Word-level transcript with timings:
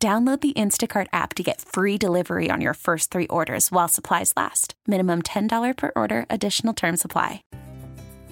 Download 0.00 0.40
the 0.40 0.52
Instacart 0.52 1.08
app 1.12 1.34
to 1.34 1.42
get 1.42 1.60
free 1.60 1.98
delivery 1.98 2.52
on 2.52 2.60
your 2.60 2.74
first 2.74 3.10
three 3.10 3.26
orders 3.26 3.72
while 3.72 3.88
supplies 3.88 4.32
last. 4.36 4.74
Minimum 4.86 5.22
$10 5.22 5.76
per 5.76 5.90
order, 5.96 6.24
additional 6.30 6.72
term 6.72 6.96
supply. 6.96 7.42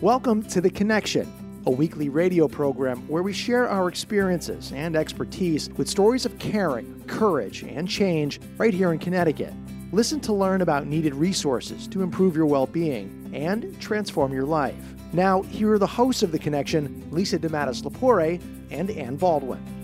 Welcome 0.01 0.45
to 0.45 0.61
The 0.61 0.71
Connection, 0.71 1.63
a 1.67 1.73
weekly 1.73 2.09
radio 2.09 2.47
program 2.47 3.09
where 3.09 3.25
we 3.25 3.33
share 3.33 3.69
our 3.69 3.89
experiences 3.89 4.71
and 4.71 4.95
expertise 4.95 5.69
with 5.71 5.89
stories 5.89 6.25
of 6.25 6.39
caring, 6.39 7.03
courage, 7.09 7.65
and 7.65 7.89
change 7.89 8.41
right 8.59 8.73
here 8.73 8.93
in 8.93 9.01
Connecticut. 9.01 9.53
Listen 9.91 10.21
to 10.21 10.33
learn 10.33 10.63
about 10.63 10.87
needed 10.87 11.17
resources 11.17 11.89
to 11.89 12.03
improve 12.03 12.37
your 12.37 12.47
well 12.47 12.69
being 12.69 13.29
and 13.35 13.77
transform 13.81 14.33
your 14.33 14.47
life. 14.47 14.95
Now, 15.13 15.43
here 15.43 15.73
are 15.73 15.81
the 15.81 15.87
hosts 15.89 16.23
of 16.23 16.31
The 16.31 16.39
Connection, 16.39 17.09
Lisa 17.11 17.41
DeMattis 17.41 17.83
Lepore 17.83 18.41
and 18.71 18.89
Ann 18.93 19.17
Baldwin. 19.17 19.76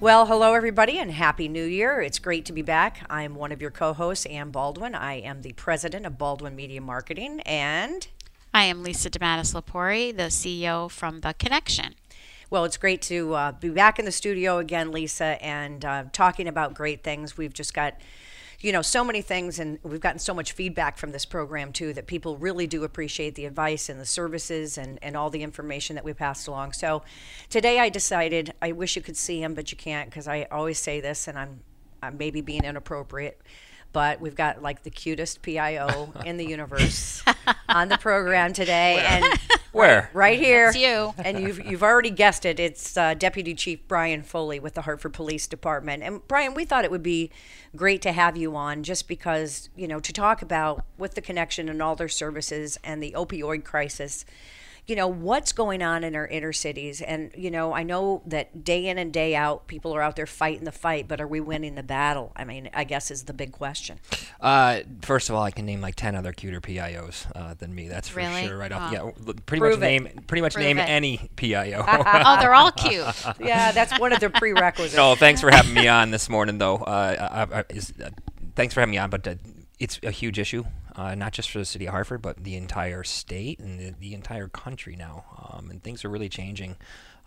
Well, 0.00 0.24
hello, 0.24 0.54
everybody, 0.54 0.98
and 0.98 1.10
Happy 1.10 1.46
New 1.46 1.66
Year. 1.66 2.00
It's 2.00 2.18
great 2.18 2.46
to 2.46 2.54
be 2.54 2.62
back. 2.62 3.04
I'm 3.10 3.34
one 3.34 3.52
of 3.52 3.60
your 3.60 3.70
co 3.70 3.92
hosts, 3.92 4.24
Ann 4.24 4.50
Baldwin. 4.50 4.94
I 4.94 5.20
am 5.20 5.42
the 5.42 5.52
president 5.52 6.06
of 6.06 6.16
Baldwin 6.16 6.56
Media 6.56 6.80
Marketing, 6.80 7.40
and 7.40 8.08
I 8.54 8.64
am 8.64 8.82
Lisa 8.82 9.10
DeMattis 9.10 9.52
Lepore, 9.52 10.16
the 10.16 10.30
CEO 10.30 10.90
from 10.90 11.20
The 11.20 11.34
Connection. 11.34 11.96
Well, 12.48 12.64
it's 12.64 12.78
great 12.78 13.02
to 13.02 13.34
uh, 13.34 13.52
be 13.52 13.68
back 13.68 13.98
in 13.98 14.06
the 14.06 14.10
studio 14.10 14.56
again, 14.56 14.90
Lisa, 14.90 15.36
and 15.44 15.84
uh, 15.84 16.04
talking 16.14 16.48
about 16.48 16.72
great 16.72 17.04
things. 17.04 17.36
We've 17.36 17.52
just 17.52 17.74
got 17.74 17.92
you 18.62 18.72
know, 18.72 18.82
so 18.82 19.02
many 19.02 19.22
things, 19.22 19.58
and 19.58 19.78
we've 19.82 20.00
gotten 20.00 20.18
so 20.18 20.34
much 20.34 20.52
feedback 20.52 20.98
from 20.98 21.12
this 21.12 21.24
program 21.24 21.72
too 21.72 21.94
that 21.94 22.06
people 22.06 22.36
really 22.36 22.66
do 22.66 22.84
appreciate 22.84 23.34
the 23.34 23.46
advice 23.46 23.88
and 23.88 23.98
the 23.98 24.04
services 24.04 24.76
and, 24.76 24.98
and 25.00 25.16
all 25.16 25.30
the 25.30 25.42
information 25.42 25.94
that 25.96 26.04
we 26.04 26.12
passed 26.12 26.46
along. 26.46 26.74
So 26.74 27.02
today 27.48 27.78
I 27.78 27.88
decided, 27.88 28.52
I 28.60 28.72
wish 28.72 28.96
you 28.96 29.02
could 29.02 29.16
see 29.16 29.42
him, 29.42 29.54
but 29.54 29.72
you 29.72 29.78
can't 29.78 30.10
because 30.10 30.28
I 30.28 30.46
always 30.50 30.78
say 30.78 31.00
this 31.00 31.26
and 31.26 31.38
I'm, 31.38 31.60
I'm 32.02 32.18
maybe 32.18 32.42
being 32.42 32.64
inappropriate 32.64 33.40
but 33.92 34.20
we've 34.20 34.34
got 34.34 34.62
like 34.62 34.82
the 34.82 34.90
cutest 34.90 35.42
PIO 35.42 36.12
in 36.26 36.36
the 36.36 36.46
universe 36.46 37.22
on 37.68 37.88
the 37.88 37.98
program 37.98 38.52
today. 38.52 38.94
Where? 38.96 39.06
And 39.06 39.40
where? 39.72 40.10
Right 40.12 40.38
here. 40.38 40.68
It's 40.68 40.76
you. 40.76 41.14
And 41.18 41.40
you've 41.40 41.64
you've 41.64 41.82
already 41.82 42.10
guessed 42.10 42.44
it. 42.44 42.60
It's 42.60 42.96
uh, 42.96 43.14
Deputy 43.14 43.54
Chief 43.54 43.86
Brian 43.88 44.22
Foley 44.22 44.60
with 44.60 44.74
the 44.74 44.82
Hartford 44.82 45.12
Police 45.12 45.46
Department. 45.46 46.02
And 46.02 46.26
Brian, 46.28 46.54
we 46.54 46.64
thought 46.64 46.84
it 46.84 46.90
would 46.90 47.02
be 47.02 47.30
great 47.76 48.02
to 48.02 48.12
have 48.12 48.36
you 48.36 48.56
on 48.56 48.82
just 48.82 49.08
because 49.08 49.68
you 49.76 49.86
know 49.88 50.00
to 50.00 50.12
talk 50.12 50.42
about 50.42 50.84
with 50.98 51.14
the 51.14 51.20
connection 51.20 51.68
and 51.68 51.82
all 51.82 51.96
their 51.96 52.08
services 52.08 52.78
and 52.82 53.02
the 53.02 53.12
opioid 53.12 53.64
crisis 53.64 54.24
you 54.90 54.96
know 54.96 55.06
what's 55.06 55.52
going 55.52 55.82
on 55.82 56.02
in 56.02 56.16
our 56.16 56.26
inner 56.26 56.52
cities 56.52 57.00
and 57.00 57.30
you 57.36 57.48
know 57.48 57.72
i 57.72 57.84
know 57.84 58.22
that 58.26 58.64
day 58.64 58.88
in 58.88 58.98
and 58.98 59.12
day 59.12 59.36
out 59.36 59.68
people 59.68 59.94
are 59.94 60.02
out 60.02 60.16
there 60.16 60.26
fighting 60.26 60.64
the 60.64 60.72
fight 60.72 61.06
but 61.06 61.20
are 61.20 61.28
we 61.28 61.38
winning 61.38 61.76
the 61.76 61.82
battle 61.82 62.32
i 62.34 62.44
mean 62.44 62.68
i 62.74 62.82
guess 62.82 63.08
is 63.08 63.22
the 63.22 63.32
big 63.32 63.52
question 63.52 64.00
uh, 64.40 64.80
first 65.02 65.28
of 65.28 65.36
all 65.36 65.44
i 65.44 65.52
can 65.52 65.64
name 65.64 65.80
like 65.80 65.94
10 65.94 66.16
other 66.16 66.32
cuter 66.32 66.60
pios 66.60 67.24
uh, 67.36 67.54
than 67.54 67.72
me 67.72 67.86
that's 67.86 68.08
for 68.08 68.18
really? 68.18 68.46
sure 68.46 68.58
right 68.58 68.72
off 68.72 68.92
oh. 68.92 69.14
yeah 69.26 69.32
pretty 69.46 69.60
Prove 69.60 69.78
much 69.78 69.88
it. 69.88 70.02
name 70.02 70.08
pretty 70.26 70.42
much 70.42 70.54
Prove 70.54 70.66
name 70.66 70.78
it. 70.78 70.88
any 70.88 71.30
pio 71.36 71.84
oh, 71.86 72.36
they're 72.40 72.54
all 72.54 72.72
cute. 72.76 73.06
yeah 73.38 73.70
that's 73.70 73.96
one 74.00 74.12
of 74.12 74.18
the 74.18 74.28
prerequisites 74.28 74.96
no 74.96 75.14
thanks 75.14 75.40
for 75.40 75.52
having 75.52 75.72
me 75.72 75.86
on 75.86 76.10
this 76.10 76.28
morning 76.28 76.58
though 76.58 76.78
uh, 76.78 77.46
I, 77.52 77.58
I, 77.58 77.64
is, 77.68 77.92
uh, 78.04 78.10
thanks 78.56 78.74
for 78.74 78.80
having 78.80 78.90
me 78.90 78.98
on 78.98 79.08
but 79.08 79.26
uh, 79.28 79.34
it's 79.80 79.98
a 80.02 80.10
huge 80.12 80.38
issue, 80.38 80.64
uh, 80.94 81.14
not 81.16 81.32
just 81.32 81.50
for 81.50 81.58
the 81.58 81.64
city 81.64 81.86
of 81.86 81.92
Hartford, 81.92 82.22
but 82.22 82.44
the 82.44 82.54
entire 82.54 83.02
state 83.02 83.58
and 83.58 83.80
the, 83.80 83.94
the 83.98 84.14
entire 84.14 84.46
country 84.46 84.94
now. 84.94 85.24
Um, 85.50 85.70
and 85.70 85.82
things 85.82 86.04
are 86.04 86.10
really 86.10 86.28
changing 86.28 86.76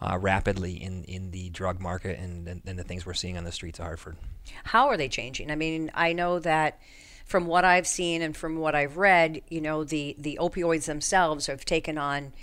uh, 0.02 0.18
rapidly 0.18 0.74
in, 0.74 1.04
in 1.06 1.32
the 1.32 1.50
drug 1.50 1.80
market 1.80 2.20
and, 2.20 2.48
and, 2.48 2.62
and 2.66 2.78
the 2.78 2.84
things 2.84 3.06
we're 3.06 3.14
seeing 3.14 3.38
on 3.38 3.44
the 3.44 3.52
streets 3.52 3.80
of 3.80 3.86
Hartford. 3.86 4.18
how 4.66 4.88
are 4.88 4.98
they 4.98 5.08
changing 5.08 5.50
i 5.50 5.56
mean 5.56 5.90
i 5.94 6.12
know 6.12 6.40
that 6.40 6.80
from 7.26 7.46
what 7.46 7.64
i've 7.64 7.88
seen 7.88 8.22
and 8.22 8.36
from 8.36 8.58
what 8.58 8.76
i've 8.76 8.98
read 8.98 9.42
you 9.50 9.62
know 9.62 9.84
the 9.86 10.16
the 10.20 10.38
opioids 10.42 10.86
themselves 10.86 11.48
have 11.48 11.64
taken 11.64 11.98
on 11.98 12.34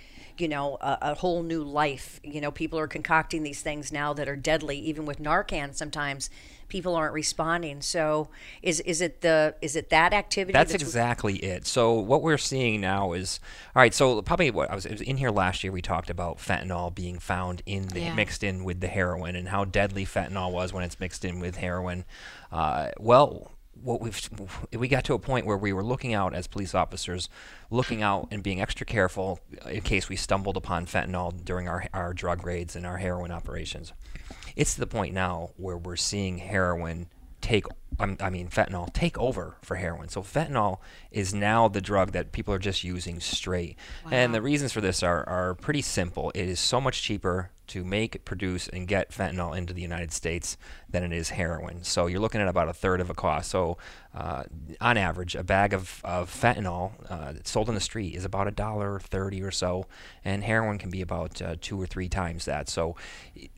you 0.40 0.48
know 0.48 0.76
a, 0.80 0.98
a 1.02 1.14
whole 1.14 1.42
new 1.42 1.62
life 1.62 2.20
you 2.22 2.40
know 2.40 2.50
people 2.50 2.78
are 2.78 2.88
concocting 2.88 3.42
these 3.42 3.62
things 3.62 3.92
now 3.92 4.12
that 4.12 4.28
are 4.28 4.36
deadly 4.36 4.78
even 4.78 5.04
with 5.04 5.20
narcan 5.20 5.74
sometimes 5.74 6.30
people 6.68 6.94
aren't 6.94 7.12
responding 7.12 7.82
so 7.82 8.28
is 8.62 8.80
is 8.80 9.00
it 9.00 9.20
the 9.20 9.54
is 9.60 9.76
it 9.76 9.90
that 9.90 10.12
activity 10.12 10.52
That's 10.52 10.72
exactly 10.74 11.36
it. 11.36 11.66
So 11.66 11.94
what 11.94 12.22
we're 12.22 12.38
seeing 12.38 12.80
now 12.80 13.12
is, 13.12 13.40
all 13.74 13.80
right. 13.80 13.92
So 13.92 14.22
probably 14.22 14.50
what 14.50 14.70
I 14.70 14.74
was, 14.74 14.86
it 14.86 14.92
was 14.92 15.00
in 15.00 15.16
here 15.16 15.30
last 15.30 15.62
year. 15.64 15.72
We 15.72 15.82
talked 15.82 16.10
about 16.10 16.38
fentanyl 16.38 16.94
being 16.94 17.18
found 17.18 17.62
in 17.66 17.88
the 17.88 18.00
Yeah. 18.00 18.14
mixed 18.14 18.42
in 18.44 18.64
with 18.64 18.80
the 18.80 18.86
heroin 18.88 19.36
and 19.36 19.48
how 19.48 19.64
deadly 19.64 20.04
fentanyl 20.06 20.52
was 20.52 20.72
when 20.72 20.84
it's 20.84 20.98
mixed 21.00 21.24
in 21.24 21.40
with 21.40 21.56
heroin. 21.56 22.04
Uh, 22.52 22.90
well. 22.98 23.50
What 23.82 24.00
we've 24.00 24.20
we 24.72 24.88
got 24.88 25.04
to 25.04 25.14
a 25.14 25.18
point 25.18 25.46
where 25.46 25.56
we 25.56 25.72
were 25.72 25.84
looking 25.84 26.14
out 26.14 26.34
as 26.34 26.46
police 26.46 26.74
officers, 26.74 27.28
looking 27.70 28.02
out 28.02 28.28
and 28.30 28.42
being 28.42 28.60
extra 28.60 28.84
careful 28.84 29.40
in 29.68 29.80
case 29.80 30.08
we 30.08 30.16
stumbled 30.16 30.56
upon 30.56 30.86
fentanyl 30.86 31.44
during 31.44 31.68
our 31.68 31.86
our 31.94 32.12
drug 32.12 32.44
raids 32.44 32.76
and 32.76 32.86
our 32.86 32.98
heroin 32.98 33.30
operations. 33.30 33.92
It's 34.56 34.74
to 34.74 34.80
the 34.80 34.86
point 34.86 35.14
now 35.14 35.50
where 35.56 35.78
we're 35.78 35.96
seeing 35.96 36.38
heroin 36.38 37.06
take 37.40 37.64
um, 37.98 38.16
I 38.20 38.30
mean 38.30 38.48
fentanyl 38.48 38.92
take 38.92 39.18
over 39.18 39.56
for 39.62 39.76
heroin. 39.76 40.08
So 40.08 40.22
fentanyl 40.22 40.78
is 41.10 41.34
now 41.34 41.68
the 41.68 41.80
drug 41.80 42.12
that 42.12 42.32
people 42.32 42.54
are 42.54 42.58
just 42.58 42.84
using 42.84 43.20
straight. 43.20 43.76
And 44.10 44.34
the 44.34 44.42
reasons 44.42 44.72
for 44.72 44.80
this 44.80 45.02
are, 45.02 45.28
are 45.28 45.54
pretty 45.54 45.82
simple. 45.82 46.30
It 46.34 46.48
is 46.48 46.60
so 46.60 46.80
much 46.80 47.02
cheaper 47.02 47.50
to 47.70 47.84
make, 47.84 48.24
produce, 48.24 48.68
and 48.68 48.86
get 48.86 49.10
fentanyl 49.10 49.56
into 49.56 49.72
the 49.72 49.82
United 49.82 50.12
States 50.12 50.56
than 50.88 51.02
it 51.02 51.12
is 51.12 51.30
heroin. 51.30 51.82
So 51.82 52.06
you're 52.06 52.20
looking 52.20 52.40
at 52.40 52.48
about 52.48 52.68
a 52.68 52.72
third 52.72 53.00
of 53.00 53.10
a 53.10 53.14
cost. 53.14 53.50
So 53.50 53.78
uh, 54.14 54.44
on 54.80 54.96
average, 54.96 55.34
a 55.34 55.42
bag 55.42 55.72
of, 55.72 56.00
of 56.04 56.30
fentanyl 56.30 56.92
uh, 57.08 57.34
sold 57.44 57.68
on 57.68 57.74
the 57.74 57.80
street 57.80 58.14
is 58.14 58.24
about 58.24 58.46
a 58.48 58.50
dollar 58.50 59.00
thirty 59.00 59.42
or 59.42 59.52
so, 59.52 59.86
and 60.24 60.44
heroin 60.44 60.78
can 60.78 60.90
be 60.90 61.02
about 61.02 61.42
uh, 61.42 61.56
two 61.60 61.80
or 61.80 61.86
three 61.86 62.08
times 62.08 62.44
that. 62.44 62.68
So 62.68 62.96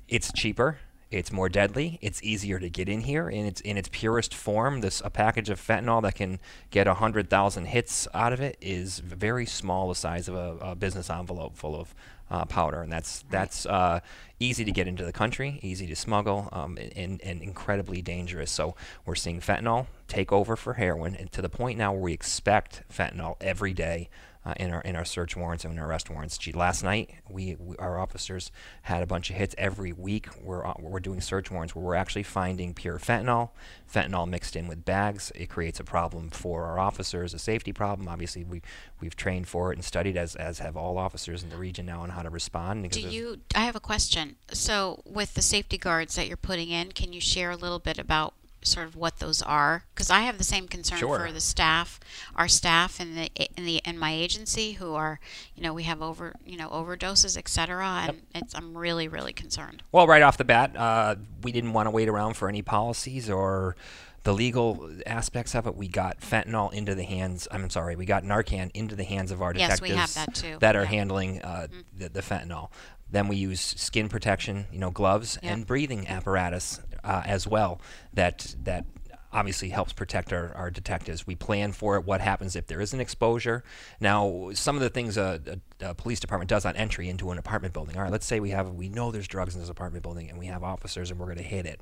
it's 0.09 0.33
cheaper 0.33 0.79
it's 1.12 1.31
more 1.31 1.49
deadly. 1.49 1.99
It's 2.00 2.23
easier 2.23 2.59
to 2.59 2.71
get 2.71 2.89
in 2.89 3.03
here 3.03 3.28
in 3.28 3.47
its 3.47 3.61
in 3.61 3.77
its 3.77 3.89
purest 3.93 4.34
form. 4.34 4.81
This 4.81 5.03
a 5.05 5.11
package 5.11 5.50
of 5.50 5.61
fentanyl 5.61 6.03
that 6.03 6.15
can 6.15 6.41
get 6.71 6.87
a 6.87 6.95
hundred 6.95 7.28
thousand 7.28 7.67
hits 7.67 8.09
out 8.15 8.33
of 8.33 8.41
it 8.41 8.56
is 8.61 8.99
very 9.00 9.47
small, 9.47 9.89
the 9.89 9.95
size 9.95 10.28
of 10.28 10.34
a, 10.34 10.56
a 10.61 10.75
business 10.75 11.11
envelope 11.11 11.56
full 11.56 11.78
of 11.78 11.95
uh, 12.31 12.47
powder, 12.47 12.81
and 12.81 12.91
that's 12.91 13.25
that's 13.31 13.67
uh, 13.67 14.00
easy 14.41 14.65
to 14.65 14.73
get 14.73 14.89
into 14.89 15.05
the 15.05 15.12
country, 15.12 15.61
easy 15.62 15.87
to 15.87 15.95
smuggle, 15.95 16.49
um, 16.53 16.78
and, 16.97 17.21
and 17.23 17.43
incredibly 17.43 18.00
dangerous. 18.00 18.50
So 18.50 18.75
we're 19.05 19.15
seeing 19.15 19.41
fentanyl 19.41 19.87
take 20.09 20.33
over 20.33 20.56
for 20.56 20.75
heroin, 20.75 21.15
and 21.15 21.31
to 21.33 21.43
the 21.43 21.50
point 21.50 21.79
now 21.79 21.93
where 21.93 22.00
we 22.00 22.12
expect 22.15 22.83
fentanyl 22.91 23.37
every 23.41 23.75
day 23.75 24.09
uh, 24.44 24.54
in 24.56 24.72
our 24.72 24.80
in 24.82 24.97
our 24.97 25.04
search 25.04 25.36
warrants 25.36 25.64
and 25.64 25.75
in 25.75 25.78
our 25.78 25.88
arrest 25.88 26.10
warrants. 26.10 26.38
Gee, 26.38 26.53
last 26.53 26.82
night 26.82 27.10
we, 27.28 27.56
we 27.58 27.76
our 27.76 27.98
officers 27.98 28.50
had 28.82 29.03
a 29.03 29.06
bunch 29.06 29.30
of 29.30 29.36
hits. 29.36 29.54
Every 29.58 29.92
week 29.92 30.28
we're 30.42 30.66
uh, 30.66 30.75
we're 30.78 31.00
doing 31.00 31.20
search 31.20 31.50
warrants 31.50 31.75
where 31.75 31.84
we're 31.84 31.94
actually 31.94 32.25
finding 32.25 32.75
pure 32.75 32.98
fentanyl, 32.98 33.50
fentanyl 33.93 34.28
mixed 34.28 34.56
in 34.56 34.67
with 34.67 34.84
bags. 34.84 35.32
It 35.34 35.49
creates 35.49 35.78
a 35.81 35.84
problem 35.84 36.31
for 36.31 36.64
our 36.64 36.78
officers, 36.78 37.34
a 37.34 37.38
safety 37.38 37.72
problem. 37.72 38.08
Obviously, 38.08 38.44
we 38.44 38.62
we've 39.00 39.17
trained 39.17 39.49
for 39.49 39.72
it 39.72 39.76
and 39.76 39.84
studied 39.84 40.17
as 40.17 40.34
as 40.37 40.58
have 40.58 40.76
all 40.76 40.99
officers 40.99 41.43
in 41.43 41.50
the 41.50 41.56
region 41.56 41.87
now 41.87 42.00
on 42.00 42.11
how 42.11 42.22
to 42.22 42.31
respond. 42.31 42.90
Do 42.90 43.00
you? 43.00 43.40
I 43.55 43.61
have 43.61 43.76
a 43.76 43.81
question. 43.81 44.37
So, 44.52 45.02
with 45.05 45.34
the 45.34 45.43
safety 45.43 45.78
guards 45.78 46.17
that 46.17 46.26
you're 46.26 46.37
putting 46.37 46.70
in, 46.70 46.93
can 46.93 47.12
you 47.12 47.20
share 47.20 47.50
a 47.50 47.56
little 47.56 47.78
bit 47.78 47.99
about 47.99 48.34
sort 48.62 48.87
of 48.87 48.97
what 48.97 49.19
those 49.19 49.43
are? 49.43 49.85
Because 49.94 50.11
I 50.11 50.20
have 50.23 50.38
the 50.38 50.44
same 50.44 50.69
concern 50.69 50.99
Sure. 50.99 51.19
for 51.26 51.32
the 51.32 51.41
staff, 51.41 51.99
our 52.37 52.49
staff 52.49 53.00
in 53.00 53.14
the 53.14 53.31
in 53.56 53.64
the 53.64 53.76
in 53.85 53.99
my 53.99 54.12
agency 54.12 54.73
who 54.73 54.94
are, 54.94 55.20
you 55.55 55.62
know, 55.62 55.73
we 55.73 55.82
have 55.85 56.00
over 56.03 56.35
you 56.44 56.56
know 56.56 56.69
overdoses, 56.70 57.37
et 57.37 57.49
cetera, 57.49 58.06
and 58.09 58.23
it's 58.35 58.55
I'm 58.55 58.76
really 58.76 59.09
really 59.09 59.32
concerned. 59.32 59.82
Well, 59.93 60.06
right 60.06 60.23
off 60.23 60.37
the 60.38 60.44
bat, 60.44 60.76
uh, 60.76 61.17
we 61.43 61.53
didn't 61.53 61.73
want 61.73 61.87
to 61.87 61.91
wait 61.91 62.09
around 62.09 62.35
for 62.35 62.49
any 62.49 62.62
policies 62.62 63.29
or 63.31 63.76
the 64.25 64.32
legal 64.32 64.88
aspects 65.05 65.53
of 65.55 65.67
it. 65.67 65.75
We 65.75 65.88
got 65.88 66.20
fentanyl 66.20 66.73
into 66.73 66.94
the 66.94 67.03
hands. 67.03 67.49
I'm 67.50 67.69
sorry, 67.70 67.97
we 67.97 68.05
got 68.06 68.23
Narcan 68.23 68.70
into 68.73 68.94
the 68.94 69.03
hands 69.05 69.32
of 69.32 69.43
our 69.43 69.53
Yes, 69.53 69.81
detectives 69.81 69.91
we 69.91 69.97
have 69.97 70.15
that 70.15 70.35
too. 70.35 70.58
that 70.61 70.76
are 70.76 70.82
Yeah. 70.82 70.88
handling 70.88 71.43
uh, 71.43 71.67
the, 71.97 72.08
the 72.08 72.20
fentanyl. 72.23 72.70
Then 73.11 73.26
we 73.29 73.35
use 73.37 73.61
skin 73.61 74.08
protection, 74.08 74.67
you 74.73 74.79
know, 74.79 74.91
gloves 74.91 75.38
and 75.43 75.67
breathing 75.67 76.06
apparatus 76.08 76.81
uh, 77.04 77.22
as 77.25 77.46
well 77.46 77.81
that 78.14 78.54
that 78.62 78.84
obviously 79.32 79.70
helps 79.70 79.93
protect 79.93 80.32
our, 80.32 80.54
our 80.54 80.70
detectives. 80.70 81.26
We 81.26 81.34
plan 81.34 81.72
for 81.72 81.96
it. 81.96 82.04
What 82.04 82.20
happens 82.20 82.54
if 82.54 82.66
there 82.66 82.81
is 82.81 82.93
an 82.93 83.00
exposure? 83.00 83.64
Now, 84.00 84.50
some 84.52 84.76
of 84.76 84.82
the 84.82 84.90
things 84.90 85.16
a, 85.16 85.40
a, 85.81 85.90
a, 85.90 85.94
police 85.94 86.20
department 86.20 86.50
does 86.50 86.64
on 86.64 86.76
entry 86.76 87.08
into 87.08 87.31
an 87.31 87.38
apartment 87.38 87.72
building. 87.72 87.96
All 87.96 88.02
right, 88.02 88.12
let's 88.12 88.26
say 88.26 88.40
we 88.40 88.50
have 88.50 88.75
we 88.75 88.88
know 88.88 89.10
there's 89.10 89.28
drugs 89.28 89.54
in 89.54 89.60
this 89.60 89.70
apartment 89.70 90.02
building, 90.02 90.28
and 90.28 90.38
we 90.38 90.46
have 90.46 90.62
officers, 90.62 91.10
and 91.10 91.19
we're 91.19 91.26
going 91.26 91.38
to 91.38 91.43
hit 91.43 91.66
it. 91.66 91.81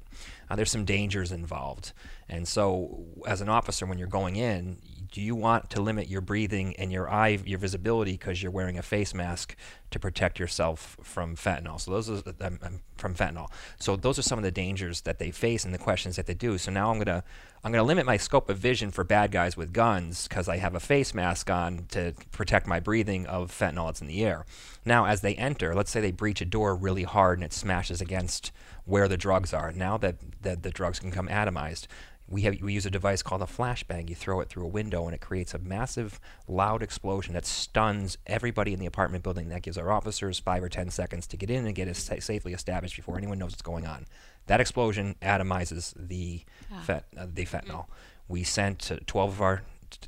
Uh, 0.49 0.57
there's 0.57 0.71
some 0.71 0.85
dangers 0.85 1.33
involved, 1.33 1.93
and 2.29 2.47
so 2.47 3.05
as 3.27 3.41
an 3.41 3.49
officer, 3.49 3.87
when 3.87 3.99
you're 3.99 4.09
going 4.09 4.37
in, 4.37 4.79
do 5.11 5.21
you 5.21 5.35
want 5.35 5.71
to 5.71 5.83
limit 5.83 6.09
your 6.09 6.21
breathing 6.21 6.75
and 6.77 6.93
your 6.93 7.11
eye 7.11 7.39
your 7.45 7.59
visibility 7.59 8.13
because 8.13 8.43
you're 8.43 8.53
wearing 8.53 8.79
a 8.79 8.83
face 8.83 9.13
mask 9.13 9.57
to 9.91 9.99
protect 9.99 10.39
yourself 10.39 10.97
from 11.03 11.37
fentanyl? 11.37 11.81
So 11.81 11.91
those 11.91 12.11
are 12.11 12.23
um, 12.41 12.59
um, 12.63 12.81
from 12.97 13.15
fentanyl. 13.15 13.51
So 13.79 13.97
those 13.97 14.19
are 14.19 14.23
some 14.23 14.39
of 14.39 14.45
the 14.45 14.51
dangers 14.51 15.03
that 15.03 15.19
they 15.19 15.31
face 15.31 15.65
and 15.65 15.75
the 15.75 15.79
questions 15.79 16.17
that 16.17 16.27
they 16.27 16.35
do. 16.35 16.59
So 16.59 16.71
now 16.71 16.91
i'm 16.91 16.97
going 16.97 17.07
to 17.07 17.25
i'm 17.65 17.73
going 17.73 17.83
to 17.83 17.87
limit 17.87 18.07
my 18.07 18.17
scope 18.17 18.49
of 18.49 18.59
vision 18.59 18.91
for 18.91 19.05
bad 19.05 19.31
guys 19.31 19.57
with 19.57 19.73
guns 19.73 20.27
because 20.27 20.49
i 20.49 20.57
have 20.57 20.75
a 20.75 20.81
face 20.81 21.13
mask 21.13 21.51
on 21.51 21.85
to 21.91 22.15
protect 22.31 22.67
my 22.67 22.81
breathing 22.81 23.27
of 23.27 23.51
fentanyl 23.51 23.87
that's 23.87 24.01
in 24.01 24.07
the 24.07 24.25
air. 24.25 24.47
Now 24.85 25.07
as 25.07 25.21
they 25.21 25.35
enter 25.35 25.75
let's 25.75 25.91
say 25.91 26.01
they 26.01 26.13
breach 26.13 26.41
a 26.41 26.45
door 26.45 26.75
really 26.77 27.05
hard 27.05 27.39
and 27.39 27.45
it 27.45 27.53
smashes 27.53 28.01
against 28.01 28.53
where 28.85 29.09
the 29.09 29.17
drugs 29.17 29.55
are. 29.55 29.73
Now 29.73 29.97
that, 29.99 30.17
that 30.43 30.63
the 30.63 30.71
drugs 30.71 30.99
can 30.99 31.11
come 31.11 31.29
atomized 31.29 31.87
we 32.31 32.43
have 32.43 32.61
we 32.63 32.73
use 32.73 32.87
a 32.87 32.91
device 32.91 33.23
called 33.23 33.43
a 33.43 33.47
flashbang. 33.47 34.09
You 34.09 34.15
throw 34.15 34.41
it 34.41 34.49
through 34.49 34.65
a 34.65 34.69
window 34.69 35.05
and 35.07 35.15
it 35.15 35.21
creates 35.21 35.53
a 35.53 35.59
massive, 35.59 36.21
loud 36.47 36.83
explosion 36.83 37.35
that 37.35 37.45
stuns 37.45 38.17
everybody 38.27 38.73
in 38.73 38.79
the 38.79 38.87
apartment 38.87 39.25
building. 39.25 39.49
That 39.49 39.63
gives 39.63 39.77
our 39.77 39.91
officers 39.91 40.39
five 40.39 40.63
or 40.63 40.69
ten 40.69 40.91
seconds 40.91 41.27
to 41.27 41.37
get 41.37 41.51
in 41.51 41.67
and 41.67 41.75
get 41.75 41.89
it 41.89 41.97
sa- 41.97 42.21
safely 42.21 42.53
established 42.53 42.95
before 42.95 43.19
anyone 43.19 43.39
knows 43.39 43.51
what's 43.51 43.63
going 43.63 43.85
on. 43.85 44.07
That 44.47 44.61
explosion 44.61 45.17
atomizes 45.21 45.93
the 45.97 46.43
ah. 46.73 46.81
fet, 46.81 47.05
uh, 47.19 47.27
the 47.33 47.45
fentanyl. 47.45 47.87
We 48.29 48.45
sent 48.45 48.93
12 49.07 49.31
of 49.31 49.43
our 49.43 49.63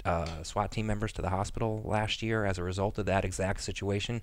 uh, 0.05 0.45
SWAT 0.45 0.71
team 0.71 0.87
members 0.87 1.13
to 1.15 1.23
the 1.23 1.31
hospital 1.31 1.83
last 1.85 2.23
year 2.23 2.45
as 2.45 2.57
a 2.57 2.63
result 2.63 2.99
of 2.99 3.07
that 3.07 3.25
exact 3.25 3.63
situation. 3.63 4.23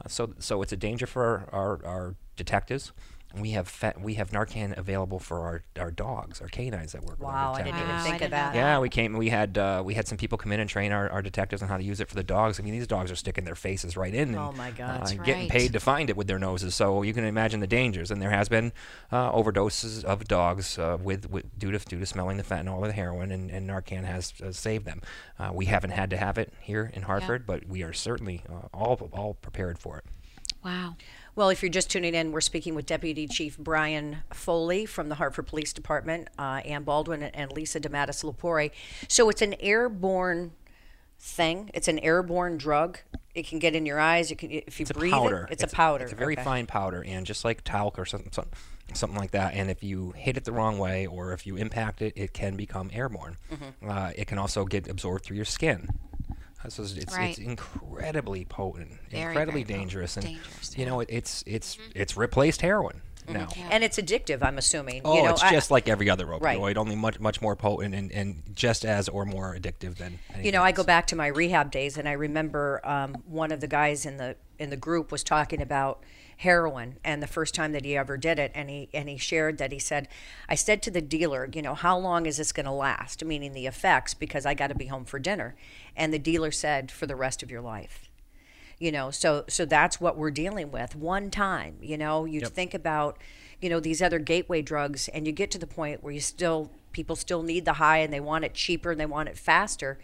Uh, 0.00 0.08
so, 0.08 0.34
so 0.38 0.62
it's 0.62 0.72
a 0.72 0.76
danger 0.76 1.06
for 1.06 1.48
our, 1.52 1.80
our, 1.84 1.84
our 1.84 2.14
detectives 2.36 2.92
we 3.38 3.50
have 3.50 3.68
fe- 3.68 3.94
we 4.00 4.14
have 4.14 4.30
Narcan 4.30 4.76
available 4.76 5.18
for 5.18 5.40
our, 5.40 5.62
our 5.78 5.90
dogs, 5.90 6.40
our 6.40 6.48
canines 6.48 6.92
that 6.92 7.04
work. 7.04 7.22
Wow, 7.22 7.52
with 7.52 7.60
I 7.60 7.64
didn't 7.64 7.80
even 7.80 8.00
think 8.00 8.22
of 8.22 8.30
that. 8.30 8.54
Yeah, 8.54 8.78
we 8.78 8.88
came. 8.88 9.16
We 9.16 9.28
had 9.28 9.56
uh, 9.56 9.82
we 9.84 9.94
had 9.94 10.08
some 10.08 10.18
people 10.18 10.38
come 10.38 10.52
in 10.52 10.60
and 10.60 10.68
train 10.68 10.92
our, 10.92 11.08
our 11.10 11.22
detectives 11.22 11.62
on 11.62 11.68
how 11.68 11.76
to 11.76 11.82
use 11.82 12.00
it 12.00 12.08
for 12.08 12.14
the 12.14 12.22
dogs. 12.22 12.58
I 12.58 12.62
mean, 12.62 12.72
these 12.72 12.86
dogs 12.86 13.10
are 13.10 13.16
sticking 13.16 13.44
their 13.44 13.54
faces 13.54 13.96
right 13.96 14.12
in. 14.12 14.30
And, 14.30 14.36
oh 14.36 14.52
my 14.52 14.70
God, 14.70 15.02
uh, 15.02 15.22
getting 15.22 15.48
paid 15.48 15.72
to 15.72 15.80
find 15.80 16.10
it 16.10 16.16
with 16.16 16.26
their 16.26 16.38
noses. 16.38 16.74
So 16.74 17.02
you 17.02 17.12
can 17.12 17.24
imagine 17.24 17.60
the 17.60 17.66
dangers. 17.66 18.10
And 18.10 18.20
there 18.20 18.30
has 18.30 18.48
been 18.48 18.72
uh, 19.12 19.30
overdoses 19.32 20.04
of 20.04 20.24
dogs 20.24 20.78
uh, 20.78 20.98
with, 21.00 21.30
with 21.30 21.58
due 21.58 21.70
to 21.70 21.78
due 21.78 21.98
to 21.98 22.06
smelling 22.06 22.36
the 22.36 22.42
fentanyl 22.42 22.78
or 22.78 22.86
the 22.86 22.92
heroin, 22.92 23.30
and, 23.30 23.50
and 23.50 23.68
Narcan 23.68 24.04
has 24.04 24.34
uh, 24.44 24.52
saved 24.52 24.86
them. 24.86 25.00
Uh, 25.38 25.50
we 25.52 25.66
haven't 25.66 25.90
had 25.90 26.10
to 26.10 26.16
have 26.16 26.38
it 26.38 26.52
here 26.60 26.90
in 26.94 27.02
Hartford, 27.02 27.42
yeah. 27.42 27.46
but 27.46 27.68
we 27.68 27.82
are 27.82 27.92
certainly 27.92 28.42
all 28.74 29.10
all 29.12 29.34
prepared 29.34 29.78
for 29.78 29.98
it. 29.98 30.04
Wow. 30.64 30.96
Well, 31.36 31.48
if 31.48 31.62
you're 31.62 31.70
just 31.70 31.90
tuning 31.90 32.14
in, 32.14 32.32
we're 32.32 32.40
speaking 32.40 32.74
with 32.74 32.86
Deputy 32.86 33.28
Chief 33.28 33.56
Brian 33.56 34.18
Foley 34.32 34.84
from 34.84 35.08
the 35.08 35.14
Hartford 35.14 35.46
Police 35.46 35.72
Department, 35.72 36.28
uh, 36.38 36.60
Ann 36.64 36.82
Baldwin, 36.82 37.22
and 37.22 37.52
Lisa 37.52 37.80
DeMattis 37.80 38.24
Lepore. 38.24 38.72
So 39.08 39.28
it's 39.30 39.40
an 39.40 39.54
airborne 39.60 40.52
thing. 41.20 41.70
It's 41.72 41.86
an 41.86 42.00
airborne 42.00 42.58
drug. 42.58 42.98
It 43.34 43.46
can 43.46 43.60
get 43.60 43.76
in 43.76 43.86
your 43.86 44.00
eyes. 44.00 44.30
You 44.30 44.36
can 44.36 44.50
if 44.50 44.80
you 44.80 44.84
it's 44.84 44.92
breathe 44.92 45.12
a 45.12 45.16
powder. 45.16 45.42
it. 45.48 45.52
It's, 45.52 45.62
it's 45.62 45.72
a 45.72 45.76
powder. 45.76 46.04
It's 46.04 46.12
a 46.12 46.16
very 46.16 46.34
okay. 46.34 46.42
fine 46.42 46.66
powder, 46.66 47.04
and 47.06 47.24
just 47.24 47.44
like 47.44 47.62
talc 47.62 47.96
or 47.98 48.04
something, 48.04 48.32
something 48.92 49.18
like 49.18 49.30
that. 49.30 49.54
And 49.54 49.70
if 49.70 49.84
you 49.84 50.12
hit 50.16 50.36
it 50.36 50.44
the 50.44 50.52
wrong 50.52 50.78
way, 50.78 51.06
or 51.06 51.32
if 51.32 51.46
you 51.46 51.56
impact 51.56 52.02
it, 52.02 52.12
it 52.16 52.32
can 52.32 52.56
become 52.56 52.90
airborne. 52.92 53.36
Mm-hmm. 53.52 53.88
Uh, 53.88 54.10
it 54.16 54.26
can 54.26 54.38
also 54.38 54.64
get 54.64 54.88
absorbed 54.88 55.24
through 55.24 55.36
your 55.36 55.44
skin. 55.44 55.90
So 56.68 56.82
it's, 56.82 56.92
it's, 56.92 57.16
right. 57.16 57.30
it's 57.30 57.38
incredibly 57.38 58.44
potent, 58.44 58.92
very, 59.10 59.32
incredibly 59.32 59.64
very 59.64 59.78
dangerous, 59.80 60.16
and 60.16 60.26
dangerous, 60.26 60.76
you 60.76 60.84
know 60.84 61.00
it, 61.00 61.08
it's 61.10 61.42
it's 61.46 61.76
mm-hmm. 61.76 61.90
it's 61.94 62.16
replaced 62.16 62.60
heroin 62.60 63.00
mm-hmm. 63.24 63.32
now, 63.32 63.48
yeah. 63.56 63.68
and 63.70 63.82
it's 63.82 63.98
addictive. 63.98 64.42
I'm 64.42 64.58
assuming. 64.58 65.02
Oh, 65.04 65.16
you 65.16 65.22
know, 65.22 65.30
it's 65.30 65.42
I, 65.42 65.52
just 65.52 65.70
like 65.70 65.88
every 65.88 66.10
other 66.10 66.26
opioid, 66.26 66.40
right. 66.42 66.76
only 66.76 66.96
much 66.96 67.18
much 67.18 67.40
more 67.40 67.56
potent 67.56 67.94
and, 67.94 68.12
and 68.12 68.42
just 68.54 68.84
as 68.84 69.08
or 69.08 69.24
more 69.24 69.56
addictive 69.56 69.96
than. 69.96 70.18
You 70.42 70.52
know, 70.52 70.58
else. 70.58 70.68
I 70.68 70.72
go 70.72 70.84
back 70.84 71.06
to 71.08 71.16
my 71.16 71.28
rehab 71.28 71.70
days, 71.70 71.96
and 71.96 72.08
I 72.08 72.12
remember 72.12 72.80
um, 72.84 73.22
one 73.26 73.52
of 73.52 73.60
the 73.60 73.68
guys 73.68 74.04
in 74.04 74.18
the 74.18 74.36
in 74.58 74.70
the 74.70 74.76
group 74.76 75.10
was 75.10 75.24
talking 75.24 75.62
about 75.62 76.04
heroin 76.40 76.96
and 77.04 77.22
the 77.22 77.26
first 77.26 77.54
time 77.54 77.72
that 77.72 77.84
he 77.84 77.94
ever 77.98 78.16
did 78.16 78.38
it 78.38 78.50
and 78.54 78.70
he 78.70 78.88
and 78.94 79.10
he 79.10 79.18
shared 79.18 79.58
that 79.58 79.72
he 79.72 79.78
said 79.78 80.08
I 80.48 80.54
said 80.54 80.80
to 80.82 80.90
the 80.90 81.02
dealer 81.02 81.46
you 81.52 81.60
know 81.60 81.74
how 81.74 81.98
long 81.98 82.24
is 82.24 82.38
this 82.38 82.50
going 82.50 82.64
to 82.64 82.72
last? 82.72 83.22
Meaning 83.22 83.52
the 83.52 83.66
effects 83.66 84.14
because 84.14 84.46
I 84.46 84.54
got 84.54 84.68
to 84.68 84.74
be 84.74 84.86
home 84.86 85.04
for 85.04 85.18
dinner. 85.18 85.54
And 85.94 86.14
the 86.14 86.18
dealer 86.18 86.50
said 86.50 86.90
for 86.90 87.04
the 87.04 87.14
rest 87.14 87.42
of 87.42 87.50
your 87.50 87.60
life. 87.60 88.08
You 88.78 88.90
know 88.90 89.10
so 89.10 89.44
so 89.48 89.66
that's 89.66 90.00
what 90.00 90.16
we're 90.16 90.30
dealing 90.30 90.70
with 90.70 90.96
one 90.96 91.30
time 91.30 91.76
you 91.82 91.98
know? 91.98 92.24
You 92.24 92.40
yep. 92.40 92.52
think 92.52 92.72
about 92.72 93.18
you 93.60 93.68
know 93.68 93.78
these 93.78 94.00
other 94.00 94.18
gateway 94.18 94.62
drugs 94.62 95.08
and 95.08 95.26
you 95.26 95.34
get 95.34 95.50
to 95.50 95.58
the 95.58 95.66
point 95.66 96.02
where 96.02 96.14
you 96.14 96.20
still 96.20 96.70
people 96.92 97.16
still 97.16 97.42
need 97.42 97.66
the 97.66 97.74
high 97.74 97.98
and 97.98 98.10
they 98.10 98.20
want 98.20 98.46
it 98.46 98.54
cheaper 98.54 98.92
and 98.92 98.98
they 98.98 99.04
want 99.04 99.28
it 99.28 99.36
faster 99.36 99.98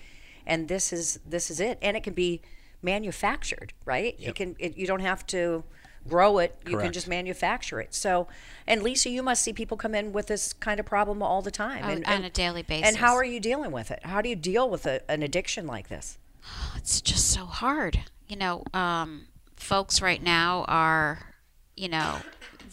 and 0.47 0.69
this 0.69 0.93
is 0.93 1.19
this 1.27 1.51
is 1.51 1.61
it. 1.61 1.79
And 1.81 1.97
it 1.97 2.03
can 2.03 2.13
be 2.13 2.43
manufactured 2.83 3.73
right? 3.87 4.17
Yep. 4.19 4.29
it 4.29 4.35
can 4.35 4.57
it, 4.59 4.77
you 4.77 4.87
don't 4.87 5.01
have 5.01 5.27
to 5.29 5.65
grow 6.09 6.39
it. 6.39 6.57
You 6.65 6.73
Correct. 6.73 6.85
can 6.85 6.93
just 6.93 7.09
manufacture 7.09 7.81
it. 7.81 7.95
So, 7.95 8.29
and 8.67 8.83
Lisa, 8.83 9.11
you 9.11 9.23
must 9.23 9.43
see 9.43 9.53
people 9.53 9.77
come 9.77 9.95
in 9.95 10.13
with 10.13 10.27
this 10.27 10.53
kind 10.53 10.81
of 10.81 10.87
problem 10.87 11.23
all 11.23 11.43
the 11.43 11.51
time, 11.51 11.83
oh, 11.85 11.89
and, 11.89 12.05
on 12.05 12.13
and, 12.13 12.25
a 12.25 12.31
daily 12.31 12.63
basis. 12.63 12.89
And 12.89 12.97
how 12.99 13.15
are 13.15 13.25
you 13.25 13.41
dealing 13.41 13.73
with 13.73 13.91
it? 13.91 14.05
How 14.05 14.21
do 14.21 14.29
you 14.29 14.37
deal 14.37 14.69
with 14.69 14.87
a, 14.87 15.01
an 15.11 15.23
addiction 15.23 15.67
like 15.67 15.89
this? 15.89 16.19
It's 16.77 17.01
just 17.01 17.31
so 17.31 17.47
hard. 17.47 18.01
You 18.29 18.37
know, 18.37 18.63
um, 18.73 19.27
folks 19.57 20.01
right 20.01 20.23
now 20.23 20.65
are, 20.69 21.35
you 21.75 21.89
know, 21.89 22.19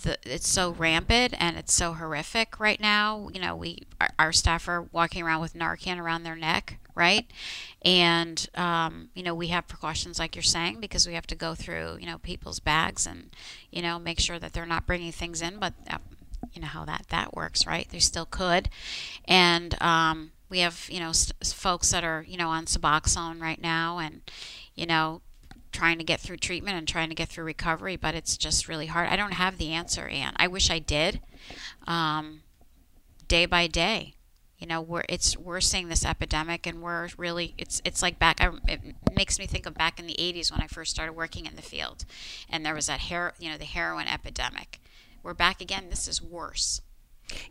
the, 0.04 0.18
it's 0.24 0.48
so 0.48 0.72
rampant 0.72 1.34
and 1.40 1.58
it's 1.58 1.74
so 1.74 1.94
horrific 1.94 2.60
right 2.60 2.80
now. 2.80 3.30
You 3.34 3.42
know, 3.42 3.56
we 3.56 3.84
our, 4.00 4.10
our 4.20 4.32
staff 4.32 4.68
are 4.68 4.84
walking 4.92 5.24
around 5.24 5.42
with 5.42 5.54
Narcan 5.54 6.00
around 6.00 6.24
their 6.24 6.36
neck, 6.36 6.78
right? 6.96 7.26
And 7.84 8.48
um, 8.56 9.10
you 9.14 9.24
know, 9.24 9.36
we 9.36 9.48
have 9.48 9.68
precautions 9.68 10.20
like 10.20 10.36
you're 10.36 10.44
saying 10.44 10.80
because 10.80 11.08
we 11.08 11.14
have 11.14 11.28
to 11.28 11.36
go 11.36 11.56
through 11.56 11.98
you 12.00 12.06
know 12.06 12.18
people's 12.18 12.60
bags 12.60 13.06
and 13.06 13.36
you 13.72 13.82
know 13.82 14.00
make 14.00 14.20
sure 14.20 14.40
that 14.40 14.54
they're 14.54 14.66
not 14.66 14.86
bringing 14.86 15.12
things 15.12 15.42
in, 15.42 15.60
but 15.60 15.74
uh, 15.90 15.98
you 16.54 16.62
know 16.62 16.68
how 16.68 16.86
that 16.86 17.06
that 17.10 17.36
works, 17.36 17.66
right? 17.66 17.88
They 17.90 18.00
still 18.00 18.26
could, 18.26 18.70
and 19.26 19.82
um, 19.82 20.32
we 20.50 20.60
have 20.60 20.88
you 20.90 21.00
know 21.00 21.12
folks 21.44 21.92
that 21.92 22.04
are 22.04 22.26
you 22.28 22.38
know 22.38 22.50
on 22.50 22.66
Suboxone 22.66 23.42
right 23.42 23.62
now, 23.62 24.00
and 24.00 24.22
you 24.76 24.86
know 24.86 25.22
trying 25.74 25.98
to 25.98 26.04
get 26.04 26.20
through 26.20 26.38
treatment 26.38 26.78
and 26.78 26.88
trying 26.88 27.10
to 27.10 27.16
get 27.16 27.28
through 27.28 27.44
recovery, 27.44 27.96
but 27.96 28.16
it's 28.16 28.38
just 28.38 28.68
really 28.68 28.86
hard. 28.86 29.10
I 29.10 29.16
don't 29.16 29.34
have 29.34 29.58
the 29.58 29.74
answer, 29.74 30.08
Ann. 30.08 30.34
I 30.38 30.48
wish 30.48 30.70
I 30.70 30.80
did. 30.80 31.20
Um, 31.88 32.44
day 33.28 33.46
by 33.46 33.68
day, 33.68 34.14
you 34.64 34.70
know, 34.70 34.80
we're 34.80 35.04
it's 35.10 35.38
we're 35.38 35.60
seeing 35.60 35.90
this 35.90 36.06
epidemic, 36.06 36.66
and 36.66 36.82
we're 36.82 37.10
really 37.18 37.54
it's 37.58 37.82
it's 37.84 38.02
like 38.02 38.18
back. 38.18 38.40
I, 38.40 38.52
it 38.66 38.80
makes 39.14 39.38
me 39.38 39.46
think 39.46 39.66
of 39.66 39.74
back 39.74 40.00
in 40.00 40.08
the 40.08 40.14
'80s 40.14 40.54
when 40.54 40.62
I 40.62 40.68
first 40.68 40.90
started 40.90 41.12
working 41.12 41.46
in 41.46 41.58
the 41.58 41.62
field, 41.62 42.06
and 42.50 42.66
there 42.66 42.74
was 42.74 42.86
that 42.86 43.02
hair, 43.02 43.34
you 43.38 43.52
know, 43.52 43.58
the 43.58 43.66
heroin 43.66 44.08
epidemic. 44.08 44.80
We're 45.22 45.34
back 45.34 45.60
again. 45.60 45.88
This 45.90 46.08
is 46.08 46.22
worse. 46.22 46.80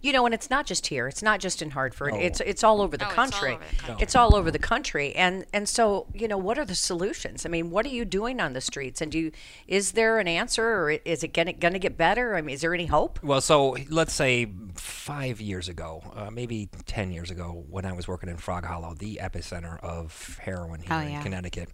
You 0.00 0.12
know, 0.12 0.24
and 0.26 0.34
it's 0.34 0.50
not 0.50 0.66
just 0.66 0.86
here. 0.88 1.08
It's 1.08 1.22
not 1.22 1.40
just 1.40 1.62
in 1.62 1.70
Hartford. 1.70 2.14
No. 2.14 2.20
It's 2.20 2.40
it's 2.40 2.62
all 2.64 2.80
over 2.80 2.96
the 2.96 3.04
Oh, 3.06 3.08
it's 3.08 3.18
all 3.18 3.24
country. 3.24 3.52
over 3.54 3.64
the 3.70 3.76
country. 3.76 4.02
It's 4.02 4.16
all 4.16 4.34
over 4.36 4.50
the 4.50 4.58
country. 4.58 5.14
And 5.14 5.44
and 5.52 5.68
so 5.68 6.06
you 6.14 6.28
know, 6.28 6.38
what 6.38 6.58
are 6.58 6.64
the 6.64 6.74
solutions? 6.74 7.44
I 7.46 7.48
mean, 7.48 7.70
what 7.70 7.86
are 7.86 7.90
you 7.90 8.04
doing 8.04 8.40
on 8.40 8.52
the 8.52 8.60
streets? 8.60 9.00
And 9.00 9.10
do 9.12 9.18
you, 9.18 9.32
is 9.66 9.92
there 9.92 10.18
an 10.18 10.28
answer, 10.28 10.64
or 10.66 10.90
is 10.90 11.22
it 11.24 11.32
going 11.32 11.46
to 11.46 11.78
get 11.78 11.96
better? 11.96 12.36
I 12.36 12.42
mean, 12.42 12.54
is 12.54 12.60
there 12.60 12.74
any 12.74 12.86
hope? 12.86 13.22
Well, 13.22 13.40
so 13.40 13.76
let's 13.90 14.12
say 14.12 14.52
five 14.74 15.40
years 15.40 15.68
ago, 15.68 16.02
uh, 16.14 16.30
maybe 16.30 16.68
ten 16.86 17.10
years 17.12 17.30
ago, 17.30 17.64
when 17.68 17.84
I 17.84 17.92
was 17.92 18.06
working 18.08 18.28
in 18.28 18.36
Frog 18.36 18.64
Hollow, 18.64 18.94
the 18.94 19.18
epicenter 19.22 19.78
of 19.80 20.38
heroin 20.42 20.80
here 20.80 20.92
Oh, 20.92 20.98
in 21.00 21.12
yeah. 21.12 21.22
Connecticut, 21.22 21.68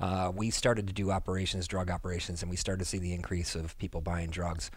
uh, 0.00 0.32
we 0.34 0.50
started 0.50 0.86
to 0.86 0.92
do 0.92 1.10
operations, 1.10 1.66
drug 1.66 1.90
operations, 1.90 2.42
and 2.42 2.50
we 2.50 2.56
started 2.56 2.80
to 2.80 2.84
see 2.84 2.98
the 2.98 3.12
increase 3.14 3.54
of 3.54 3.76
people 3.78 4.00
buying 4.00 4.30
drugs. 4.30 4.70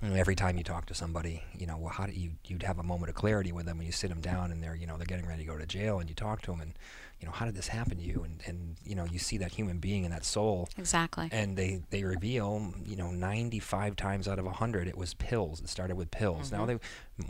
Every 0.00 0.36
time 0.36 0.56
you 0.56 0.62
talk 0.62 0.86
to 0.86 0.94
somebody, 0.94 1.42
you 1.58 1.66
know, 1.66 1.76
well, 1.76 1.90
how 1.92 2.06
do 2.06 2.12
you 2.12 2.30
you'd 2.46 2.62
have 2.62 2.78
a 2.78 2.84
moment 2.84 3.10
of 3.10 3.16
clarity 3.16 3.50
with 3.50 3.66
them 3.66 3.78
when 3.78 3.86
you 3.86 3.92
sit 3.92 4.10
them 4.10 4.20
down 4.20 4.52
and 4.52 4.62
they're 4.62 4.76
you 4.76 4.86
know 4.86 4.96
they're 4.96 5.06
getting 5.06 5.26
ready 5.26 5.42
to 5.42 5.48
go 5.50 5.58
to 5.58 5.66
jail 5.66 5.98
and 5.98 6.08
you 6.08 6.14
talk 6.14 6.40
to 6.42 6.52
them 6.52 6.60
and 6.60 6.74
you 7.20 7.26
know 7.26 7.32
how 7.32 7.44
did 7.44 7.56
this 7.56 7.66
happen 7.66 7.96
to 7.96 8.02
you 8.04 8.22
and 8.22 8.40
and 8.46 8.76
you 8.84 8.94
know 8.94 9.04
you 9.04 9.18
see 9.18 9.38
that 9.38 9.50
human 9.50 9.78
being 9.80 10.04
and 10.04 10.14
that 10.14 10.24
soul 10.24 10.68
Exactly. 10.78 11.28
and 11.32 11.56
they 11.56 11.80
they 11.90 12.04
reveal 12.04 12.72
you 12.86 12.94
know 12.94 13.10
95 13.10 13.96
times 13.96 14.28
out 14.28 14.38
of 14.38 14.44
100 14.44 14.86
it 14.86 14.96
was 14.96 15.14
pills 15.14 15.60
it 15.60 15.68
started 15.68 15.96
with 15.96 16.12
pills 16.12 16.52
now 16.52 16.64
they 16.64 16.78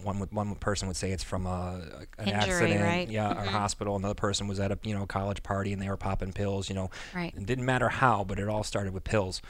one 0.02 0.18
would, 0.18 0.30
one 0.30 0.54
person 0.56 0.88
would 0.88 0.96
say 0.98 1.10
it's 1.10 1.24
from 1.24 1.46
a 1.46 1.80
an 2.18 2.28
Injury, 2.28 2.34
accident 2.34 2.82
right? 2.82 3.08
yeah 3.08 3.30
or 3.32 3.46
Mhm. 3.46 3.48
hospital 3.48 3.96
another 3.96 4.14
person 4.14 4.46
was 4.46 4.60
at 4.60 4.70
a 4.70 4.78
you 4.82 4.94
know 4.94 5.06
college 5.06 5.42
party 5.42 5.72
and 5.72 5.80
they 5.80 5.88
were 5.88 5.96
popping 5.96 6.34
pills 6.34 6.68
you 6.68 6.74
know 6.74 6.90
Right. 7.14 7.32
it 7.34 7.46
didn't 7.46 7.64
matter 7.64 7.88
how 7.88 8.24
but 8.24 8.38
it 8.38 8.46
all 8.46 8.62
started 8.62 8.92
with 8.92 9.04
pills 9.04 9.40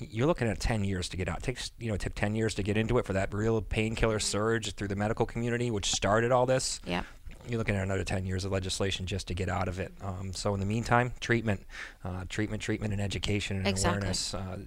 you're 0.00 0.26
looking 0.26 0.48
at 0.48 0.58
10 0.60 0.84
years 0.84 1.08
to 1.10 1.16
get 1.16 1.28
out. 1.28 1.38
It 1.38 1.42
takes 1.44 1.70
you 1.78 1.88
know 1.88 1.94
it 1.94 2.00
took 2.00 2.14
10 2.14 2.34
years 2.34 2.54
to 2.54 2.62
get 2.62 2.76
into 2.76 2.98
it 2.98 3.04
for 3.06 3.12
that 3.12 3.32
real 3.34 3.60
painkiller 3.60 4.18
surge 4.18 4.72
through 4.74 4.88
the 4.88 4.96
medical 4.96 5.26
community, 5.26 5.70
which 5.70 5.92
started 5.92 6.32
all 6.32 6.46
this. 6.46 6.80
Yeah. 6.86 7.02
You're 7.48 7.56
looking 7.58 7.74
at 7.74 7.82
another 7.82 8.04
10 8.04 8.26
years 8.26 8.44
of 8.44 8.52
legislation 8.52 9.06
just 9.06 9.26
to 9.28 9.34
get 9.34 9.48
out 9.48 9.66
of 9.66 9.80
it. 9.80 9.92
Um, 10.02 10.32
so 10.34 10.52
in 10.52 10.60
the 10.60 10.66
meantime, 10.66 11.14
treatment, 11.20 11.64
uh, 12.04 12.24
treatment, 12.28 12.60
treatment, 12.62 12.92
and 12.92 13.00
education 13.00 13.56
and 13.56 13.66
Exactly. 13.66 13.96
awareness. 13.98 14.34
Uh, 14.34 14.58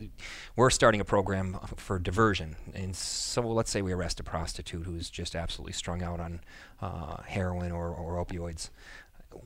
we're 0.55 0.71
starting 0.71 0.99
a 0.99 1.05
program 1.05 1.59
for 1.77 1.99
diversion, 1.99 2.55
and 2.73 2.95
so 2.95 3.41
let's 3.41 3.69
say 3.69 3.83
we 3.83 3.93
arrest 3.93 4.19
a 4.19 4.23
prostitute 4.23 4.85
who's 4.85 5.11
just 5.11 5.35
absolutely 5.35 5.73
strung 5.73 6.01
out 6.01 6.19
on 6.19 6.41
uh, 6.81 7.21
heroin 7.27 7.71
or, 7.71 7.89
or 7.89 8.23
opioids 8.25 8.69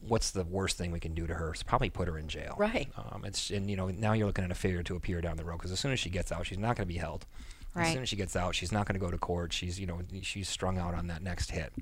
what's 0.08 0.32
the 0.32 0.44
worst 0.44 0.78
thing 0.78 0.92
we 0.92 1.00
can 1.00 1.14
do 1.14 1.28
to 1.28 1.34
her? 1.34 1.52
It's 1.52 1.64
probably 1.64 1.90
put 1.90 2.08
her 2.08 2.18
in 2.18 2.28
jail. 2.28 2.56
Right. 2.58 2.90
Um, 2.98 3.26
it's 3.26 3.50
and 3.50 3.70
you 3.70 3.76
know 3.76 3.88
now 3.88 4.14
you're 4.14 4.28
looking 4.28 4.46
at 4.46 4.52
a 4.52 4.56
failure 4.56 4.84
to 4.84 4.96
appear 4.96 5.22
down 5.22 5.38
the 5.38 5.46
road 5.46 5.58
because 5.58 5.72
as 5.72 5.80
soon 5.80 5.92
as 5.92 6.00
she 6.00 6.10
gets 6.10 6.32
out, 6.32 6.46
she's 6.46 6.58
not 6.58 6.76
going 6.76 6.88
to 6.88 6.94
be 6.94 7.00
held. 7.00 7.26
As 7.84 7.94
soon 7.94 8.02
as 8.04 8.10
she 8.10 8.16
gets 8.16 8.36
out, 8.36 8.56
she's 8.56 8.72
not 8.72 8.88
going 8.88 9.00
to 9.00 9.06
go 9.06 9.12
to 9.12 9.18
court. 9.18 9.54
She's 9.54 9.80
you 9.80 9.86
know 9.88 10.02
she's 10.22 10.50
strung 10.50 10.78
out 10.78 10.94
on 10.94 11.08
that 11.08 11.22
next 11.22 11.52
hit. 11.52 11.74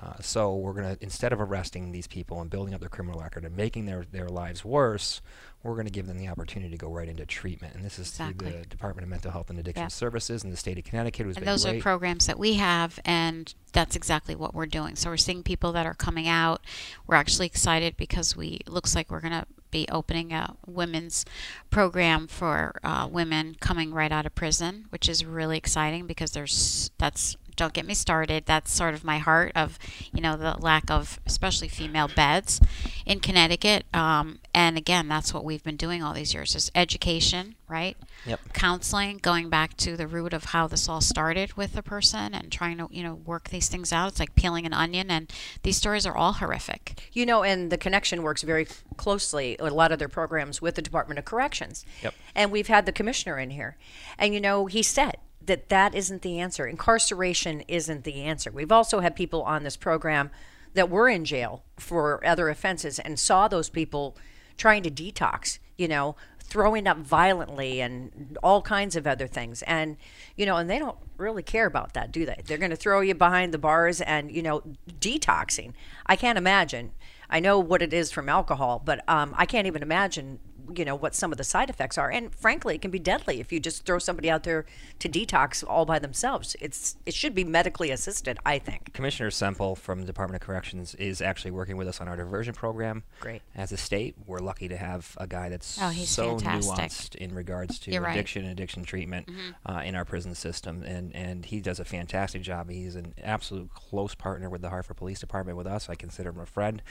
Uh, 0.00 0.14
so 0.20 0.54
we're 0.56 0.72
going 0.72 0.96
to 0.96 1.02
instead 1.02 1.32
of 1.32 1.40
arresting 1.40 1.92
these 1.92 2.06
people 2.06 2.40
and 2.40 2.48
building 2.50 2.72
up 2.74 2.80
their 2.80 2.88
criminal 2.88 3.20
record 3.20 3.44
and 3.44 3.56
making 3.56 3.84
their 3.86 4.04
their 4.10 4.28
lives 4.28 4.64
worse, 4.64 5.20
we're 5.62 5.74
going 5.74 5.86
to 5.86 5.92
give 5.92 6.06
them 6.06 6.16
the 6.16 6.26
opportunity 6.28 6.70
to 6.70 6.78
go 6.78 6.88
right 6.90 7.08
into 7.08 7.26
treatment. 7.26 7.74
And 7.74 7.84
this 7.84 7.98
is 7.98 8.08
Exactly. 8.08 8.50
through 8.50 8.60
the 8.60 8.66
Department 8.66 9.02
of 9.04 9.10
Mental 9.10 9.30
Health 9.30 9.50
and 9.50 9.58
Addiction 9.58 9.84
Yeah. 9.84 9.88
Services 9.88 10.42
in 10.42 10.50
the 10.50 10.56
state 10.56 10.78
of 10.78 10.84
Connecticut, 10.84 11.26
who's 11.26 11.36
And 11.36 11.46
those 11.46 11.64
great. 11.64 11.78
are 11.78 11.82
programs 11.82 12.26
that 12.26 12.38
we 12.38 12.54
have, 12.54 12.98
and 13.04 13.52
that's 13.72 13.94
exactly 13.94 14.34
what 14.34 14.54
we're 14.54 14.66
doing. 14.66 14.96
So 14.96 15.10
we're 15.10 15.16
seeing 15.18 15.42
people 15.42 15.72
that 15.72 15.84
are 15.86 15.94
coming 15.94 16.26
out. 16.28 16.62
We're 17.06 17.16
actually 17.16 17.46
excited 17.46 17.96
because 17.98 18.34
we 18.36 18.60
looks 18.66 18.94
like 18.94 19.10
we're 19.10 19.20
going 19.20 19.32
to 19.34 19.46
be 19.70 19.86
opening 19.90 20.32
a 20.32 20.56
women's 20.66 21.24
program 21.70 22.26
for 22.26 22.78
uh, 22.82 23.08
women 23.10 23.56
coming 23.60 23.92
right 23.92 24.12
out 24.12 24.26
of 24.26 24.34
prison, 24.34 24.86
which 24.90 25.08
is 25.08 25.24
really 25.24 25.56
exciting 25.56 26.06
because 26.06 26.32
there's 26.32 26.90
that's 26.98 27.36
don't 27.60 27.74
get 27.74 27.84
me 27.84 27.92
started. 27.92 28.46
That's 28.46 28.72
sort 28.72 28.94
of 28.94 29.04
my 29.04 29.18
heart 29.18 29.52
of 29.54 29.78
you 30.12 30.22
know 30.22 30.36
the 30.36 30.56
lack 30.58 30.90
of 30.90 31.20
especially 31.26 31.68
female 31.68 32.08
beds 32.08 32.60
in 33.04 33.20
Connecticut. 33.20 33.84
Um, 33.94 34.38
and 34.54 34.78
again, 34.78 35.08
that's 35.08 35.34
what 35.34 35.44
we've 35.44 35.62
been 35.62 35.76
doing 35.76 36.02
all 36.02 36.14
these 36.14 36.32
years 36.32 36.54
is 36.54 36.72
education, 36.74 37.56
right? 37.68 37.96
Yep. 38.26 38.52
counseling, 38.52 39.18
going 39.18 39.48
back 39.48 39.76
to 39.78 39.96
the 39.96 40.06
root 40.06 40.32
of 40.32 40.46
how 40.46 40.66
this 40.66 40.88
all 40.88 41.00
started 41.00 41.54
with 41.54 41.72
the 41.72 41.82
person 41.82 42.34
and 42.34 42.52
trying 42.52 42.76
to, 42.78 42.88
you 42.90 43.02
know, 43.02 43.14
work 43.14 43.48
these 43.48 43.68
things 43.68 43.92
out. 43.92 44.08
It's 44.08 44.20
like 44.20 44.34
peeling 44.34 44.66
an 44.66 44.74
onion 44.74 45.10
and 45.10 45.32
these 45.62 45.76
stories 45.76 46.04
are 46.04 46.16
all 46.16 46.34
horrific. 46.34 47.08
You 47.12 47.24
know, 47.24 47.42
and 47.42 47.72
the 47.72 47.78
connection 47.78 48.22
works 48.22 48.42
very 48.42 48.66
closely, 48.96 49.56
a 49.58 49.70
lot 49.70 49.92
of 49.92 49.98
their 49.98 50.08
programs 50.08 50.60
with 50.60 50.74
the 50.74 50.82
Department 50.82 51.18
of 51.18 51.24
Corrections. 51.24 51.84
Yep. 52.02 52.14
And 52.34 52.50
we've 52.50 52.68
had 52.68 52.84
the 52.86 52.92
commissioner 52.92 53.38
in 53.38 53.50
here. 53.50 53.76
And, 54.18 54.34
you 54.34 54.40
know, 54.40 54.66
he 54.66 54.82
said 54.82 55.16
that 55.50 55.68
that 55.68 55.96
isn't 55.96 56.22
the 56.22 56.38
answer. 56.38 56.64
Incarceration 56.64 57.62
isn't 57.62 58.04
the 58.04 58.22
answer. 58.22 58.52
We've 58.52 58.70
also 58.70 59.00
had 59.00 59.16
people 59.16 59.42
on 59.42 59.64
this 59.64 59.76
program 59.76 60.30
that 60.74 60.88
were 60.88 61.08
in 61.08 61.24
jail 61.24 61.64
for 61.76 62.24
other 62.24 62.48
offenses 62.48 63.00
and 63.00 63.18
saw 63.18 63.48
those 63.48 63.68
people 63.68 64.16
trying 64.56 64.84
to 64.84 64.90
detox, 64.92 65.58
you 65.76 65.88
know, 65.88 66.14
throwing 66.38 66.86
up 66.86 66.98
violently 66.98 67.80
and 67.80 68.38
all 68.44 68.62
kinds 68.62 68.94
of 68.94 69.08
other 69.08 69.26
things. 69.26 69.62
And, 69.62 69.96
you 70.36 70.46
know, 70.46 70.56
and 70.56 70.70
they 70.70 70.78
don't 70.78 70.98
really 71.16 71.42
care 71.42 71.66
about 71.66 71.94
that, 71.94 72.12
do 72.12 72.24
they? 72.24 72.42
They're 72.44 72.56
going 72.56 72.70
to 72.70 72.76
throw 72.76 73.00
you 73.00 73.16
behind 73.16 73.52
the 73.52 73.58
bars 73.58 74.00
and, 74.00 74.30
you 74.30 74.42
know, 74.42 74.62
detoxing. 75.00 75.72
I 76.06 76.14
can't 76.14 76.38
imagine. 76.38 76.92
I 77.28 77.40
know 77.40 77.58
what 77.58 77.82
it 77.82 77.92
is 77.92 78.12
from 78.12 78.28
alcohol, 78.28 78.80
but 78.84 79.08
um, 79.08 79.34
I 79.36 79.46
can't 79.46 79.66
even 79.66 79.82
imagine, 79.82 80.38
you 80.76 80.84
know, 80.84 80.94
what 80.94 81.14
some 81.14 81.32
of 81.32 81.38
the 81.38 81.44
side 81.44 81.70
effects 81.70 81.98
are. 81.98 82.10
And 82.10 82.34
frankly, 82.34 82.74
it 82.74 82.82
can 82.82 82.90
be 82.90 82.98
deadly 82.98 83.40
if 83.40 83.52
you 83.52 83.60
just 83.60 83.84
throw 83.84 83.98
somebody 83.98 84.30
out 84.30 84.42
there 84.44 84.66
to 84.98 85.08
detox 85.08 85.64
all 85.66 85.84
by 85.84 85.98
themselves. 85.98 86.56
It's 86.60 86.96
it 87.06 87.14
should 87.14 87.34
be 87.34 87.44
medically 87.44 87.90
assisted, 87.90 88.38
I 88.44 88.58
think. 88.58 88.92
Commissioner 88.92 89.30
Semple 89.30 89.74
from 89.76 90.00
the 90.00 90.06
Department 90.06 90.42
of 90.42 90.46
Corrections 90.46 90.94
is 90.96 91.20
actually 91.20 91.50
working 91.52 91.76
with 91.76 91.88
us 91.88 92.00
on 92.00 92.08
our 92.08 92.16
diversion 92.16 92.54
program. 92.54 93.02
Great. 93.20 93.42
As 93.54 93.72
a 93.72 93.76
state, 93.76 94.14
we're 94.26 94.38
lucky 94.38 94.68
to 94.68 94.76
have 94.76 95.14
a 95.18 95.26
guy 95.26 95.48
that's 95.48 95.78
Oh, 95.80 95.88
he's 95.88 96.08
so 96.08 96.38
fantastic. 96.38 96.74
nuanced 96.74 97.14
in 97.16 97.34
regards 97.34 97.78
to 97.80 97.90
You're 97.90 98.00
right. 98.02 98.10
Mm-hmm. 98.10 98.18
addiction 98.18 98.42
and 98.44 98.52
addiction 98.52 98.84
treatment 98.84 99.28
uh, 99.66 99.82
in 99.84 99.94
our 99.94 100.04
prison 100.04 100.34
system, 100.34 100.82
and 100.82 101.14
and 101.14 101.44
he 101.46 101.60
does 101.60 101.80
a 101.80 101.84
fantastic 101.84 102.42
job. 102.42 102.70
He's 102.70 102.96
an 102.96 103.14
absolute 103.22 103.72
close 103.74 104.14
partner 104.14 104.48
with 104.50 104.62
the 104.62 104.68
Hartford 104.70 104.96
Police 104.96 105.20
Department 105.20 105.56
with 105.56 105.66
us. 105.66 105.88
I 105.88 105.94
consider 105.94 106.30
him 106.30 106.40
a 106.40 106.46
friend. 106.46 106.82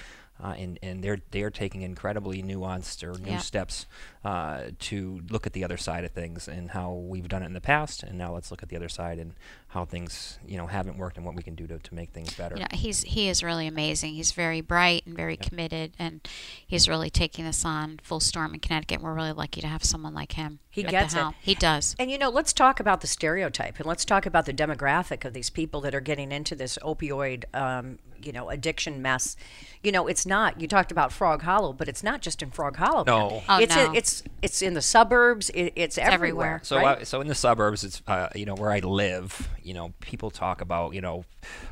Uh, 0.42 0.56
and 0.58 0.80
and 0.82 1.04
they're 1.04 1.20
they're 1.32 1.50
taking 1.50 1.82
incredibly 1.82 2.42
nuanced 2.42 3.04
or 3.04 3.20
new 3.20 3.32
Yeah. 3.32 3.38
steps 3.40 3.86
uh, 4.24 4.64
to 4.80 5.22
look 5.30 5.46
at 5.46 5.52
the 5.54 5.64
other 5.66 5.76
side 5.78 6.06
of 6.06 6.12
things 6.12 6.48
and 6.48 6.72
how 6.72 6.94
we've 6.94 7.28
done 7.28 7.44
it 7.44 7.48
in 7.48 7.54
the 7.54 7.60
past, 7.62 8.04
and 8.04 8.18
now 8.18 8.34
let's 8.34 8.50
look 8.50 8.64
at 8.64 8.70
the 8.70 8.76
other 8.78 8.88
side 8.90 9.20
and 9.20 9.34
how 9.70 9.84
things 9.86 10.40
you 10.48 10.56
know 10.58 10.68
haven't 10.68 10.98
worked 10.98 11.18
and 11.18 11.26
what 11.26 11.36
we 11.36 11.44
can 11.44 11.56
do 11.56 11.68
to, 11.68 11.78
to 11.80 11.94
make 11.94 12.12
things 12.12 12.34
better. 12.36 12.56
You 12.56 12.62
know, 12.62 12.68
he's 12.72 13.04
he 13.04 13.28
is 13.28 13.44
really 13.44 13.68
amazing. 13.68 14.14
He's 14.14 14.32
very 14.32 14.62
bright 14.62 15.06
and 15.06 15.16
very 15.16 15.36
committed, 15.36 15.94
and 16.00 16.26
he's 16.66 16.88
really 16.88 17.10
taking 17.10 17.44
this 17.46 17.66
on 17.66 18.00
full 18.02 18.22
storm 18.22 18.54
in 18.54 18.62
Connecticut. 18.62 19.02
We're 19.02 19.14
really 19.14 19.34
lucky 19.34 19.60
to 19.62 19.68
have 19.68 19.84
someone 19.84 20.14
like 20.14 20.34
him. 20.34 20.60
He 20.86 20.92
gets 20.92 21.14
it. 21.14 21.26
He 21.42 21.56
does. 21.56 21.96
And 22.00 22.10
you 22.12 22.18
know, 22.18 22.30
let's 22.30 22.54
talk 22.54 22.80
about 22.80 23.02
the 23.02 23.08
stereotype 23.08 23.78
and 23.78 23.86
let's 23.86 24.06
talk 24.06 24.26
about 24.26 24.46
the 24.46 24.54
demographic 24.54 25.26
of 25.26 25.34
these 25.34 25.50
people 25.50 25.82
that 25.82 25.96
are 25.96 26.02
getting 26.02 26.32
into 26.32 26.56
this 26.56 26.78
opioid, 26.84 27.44
um, 27.54 28.00
you 28.22 28.32
know, 28.32 28.50
addiction 28.50 29.02
mess. 29.02 29.36
You 29.84 29.92
know, 29.92 30.08
it's 30.08 30.26
not. 30.26 30.60
You 30.60 30.68
talked 30.68 30.92
about 30.92 31.12
Frog 31.12 31.42
Hollow, 31.42 31.74
but 31.74 31.88
it's 31.88 32.04
not 32.04 32.22
just 32.22 32.42
in 32.42 32.52
Frog 32.52 32.78
Hollow. 32.78 33.04
No. 33.06 33.44
Oh, 33.48 33.60
it's 33.60 33.76
no. 33.76 33.94
it's 33.94 34.24
it's 34.42 34.62
in 34.62 34.74
the 34.74 34.82
suburbs. 34.82 35.50
It, 35.52 35.74
it's 35.76 35.98
everywhere. 35.98 36.14
everywhere. 36.14 36.62
So, 36.64 36.78
right? 36.78 36.98
uh, 37.00 37.06
so 37.06 37.22
in 37.22 37.28
the 37.28 37.36
suburbs, 37.36 37.84
it's 37.84 38.02
uh, 38.08 38.30
you 38.36 38.46
know 38.46 38.56
where 38.56 38.72
I 38.72 38.80
live. 38.80 39.50
You 39.64 39.74
know, 39.74 39.94
people 40.02 40.32
talk 40.32 40.62
about 40.62 40.94
you 40.94 41.02
know 41.02 41.26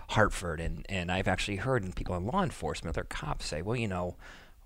Hartford, 0.10 0.60
and 0.60 0.86
and 0.90 1.12
I've 1.12 1.28
actually 1.28 1.58
heard 1.58 1.96
people 1.96 2.16
in 2.16 2.26
law 2.26 2.44
enforcement, 2.44 2.96
their 2.96 3.04
cops 3.04 3.46
say, 3.46 3.62
well, 3.62 3.76
you 3.76 3.88
know, 3.88 4.16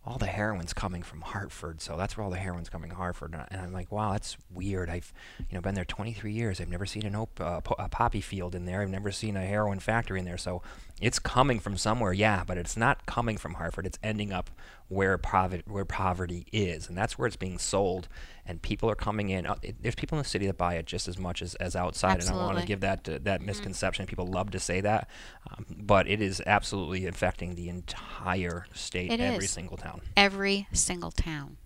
all 0.05 0.17
the 0.17 0.25
heroin's 0.25 0.73
coming 0.73 1.03
from 1.03 1.21
Hartford, 1.21 1.79
so 1.79 1.95
that's 1.95 2.17
where 2.17 2.23
all 2.23 2.31
the 2.31 2.37
heroin's 2.37 2.69
coming, 2.69 2.89
Hartford. 2.89 3.35
And 3.51 3.61
I'm 3.61 3.71
like, 3.71 3.91
wow, 3.91 4.13
that's 4.13 4.35
weird. 4.51 4.89
I've 4.89 5.13
you 5.39 5.55
know 5.55 5.61
been 5.61 5.75
there 5.75 5.85
23 5.85 6.31
years. 6.31 6.59
I've 6.59 6.69
never 6.69 6.85
seen 6.87 7.05
an 7.05 7.15
op- 7.15 7.39
uh, 7.39 7.61
po- 7.61 7.75
a 7.77 7.87
poppy 7.87 8.21
field 8.21 8.55
in 8.55 8.65
there. 8.65 8.81
I've 8.81 8.89
never 8.89 9.11
seen 9.11 9.37
a 9.37 9.45
heroin 9.45 9.79
factory 9.79 10.17
in 10.19 10.25
there. 10.25 10.39
So 10.39 10.63
it's 11.01 11.19
coming 11.19 11.59
from 11.59 11.75
somewhere, 11.77 12.13
yeah, 12.13 12.43
but 12.45 12.57
it's 12.57 12.77
not 12.77 13.05
coming 13.05 13.37
from 13.37 13.55
Hartford. 13.55 13.85
It's 13.85 13.99
ending 14.03 14.31
up 14.31 14.49
where 14.87 15.17
poverty 15.17 15.63
where 15.67 15.85
poverty 15.85 16.45
is, 16.51 16.87
and 16.89 16.97
that's 16.97 17.17
where 17.17 17.25
it's 17.27 17.35
being 17.37 17.57
sold. 17.57 18.07
And 18.45 18.61
people 18.61 18.89
are 18.89 18.95
coming 18.95 19.29
in. 19.29 19.45
Uh, 19.45 19.55
it- 19.61 19.81
There's 19.81 19.95
people 19.95 20.17
in 20.17 20.23
the 20.23 20.29
city 20.29 20.45
that 20.47 20.57
buy 20.57 20.75
it 20.75 20.85
just 20.85 21.07
as 21.07 21.17
much 21.17 21.41
as, 21.41 21.55
as 21.55 21.75
outside. 21.75 22.11
absolutely. 22.17 22.39
And 22.41 22.43
I 22.51 22.53
want 22.53 22.59
to 22.59 22.67
give 22.67 22.79
that 22.81 23.07
uh, 23.09 23.19
that 23.23 23.41
misconception. 23.41 24.05
People 24.05 24.27
love 24.27 24.51
to 24.51 24.59
say 24.59 24.81
that, 24.81 25.09
um, 25.49 25.65
but 25.69 26.07
it 26.07 26.21
is 26.21 26.41
absolutely 26.45 27.05
affecting 27.07 27.55
the 27.55 27.69
entire 27.69 28.65
state, 28.73 29.11
It 29.11 29.19
every 29.19 29.45
is. 29.45 29.51
single 29.51 29.77
town. 29.77 30.01
Every 30.17 30.67
single 30.73 31.11
town. 31.11 31.57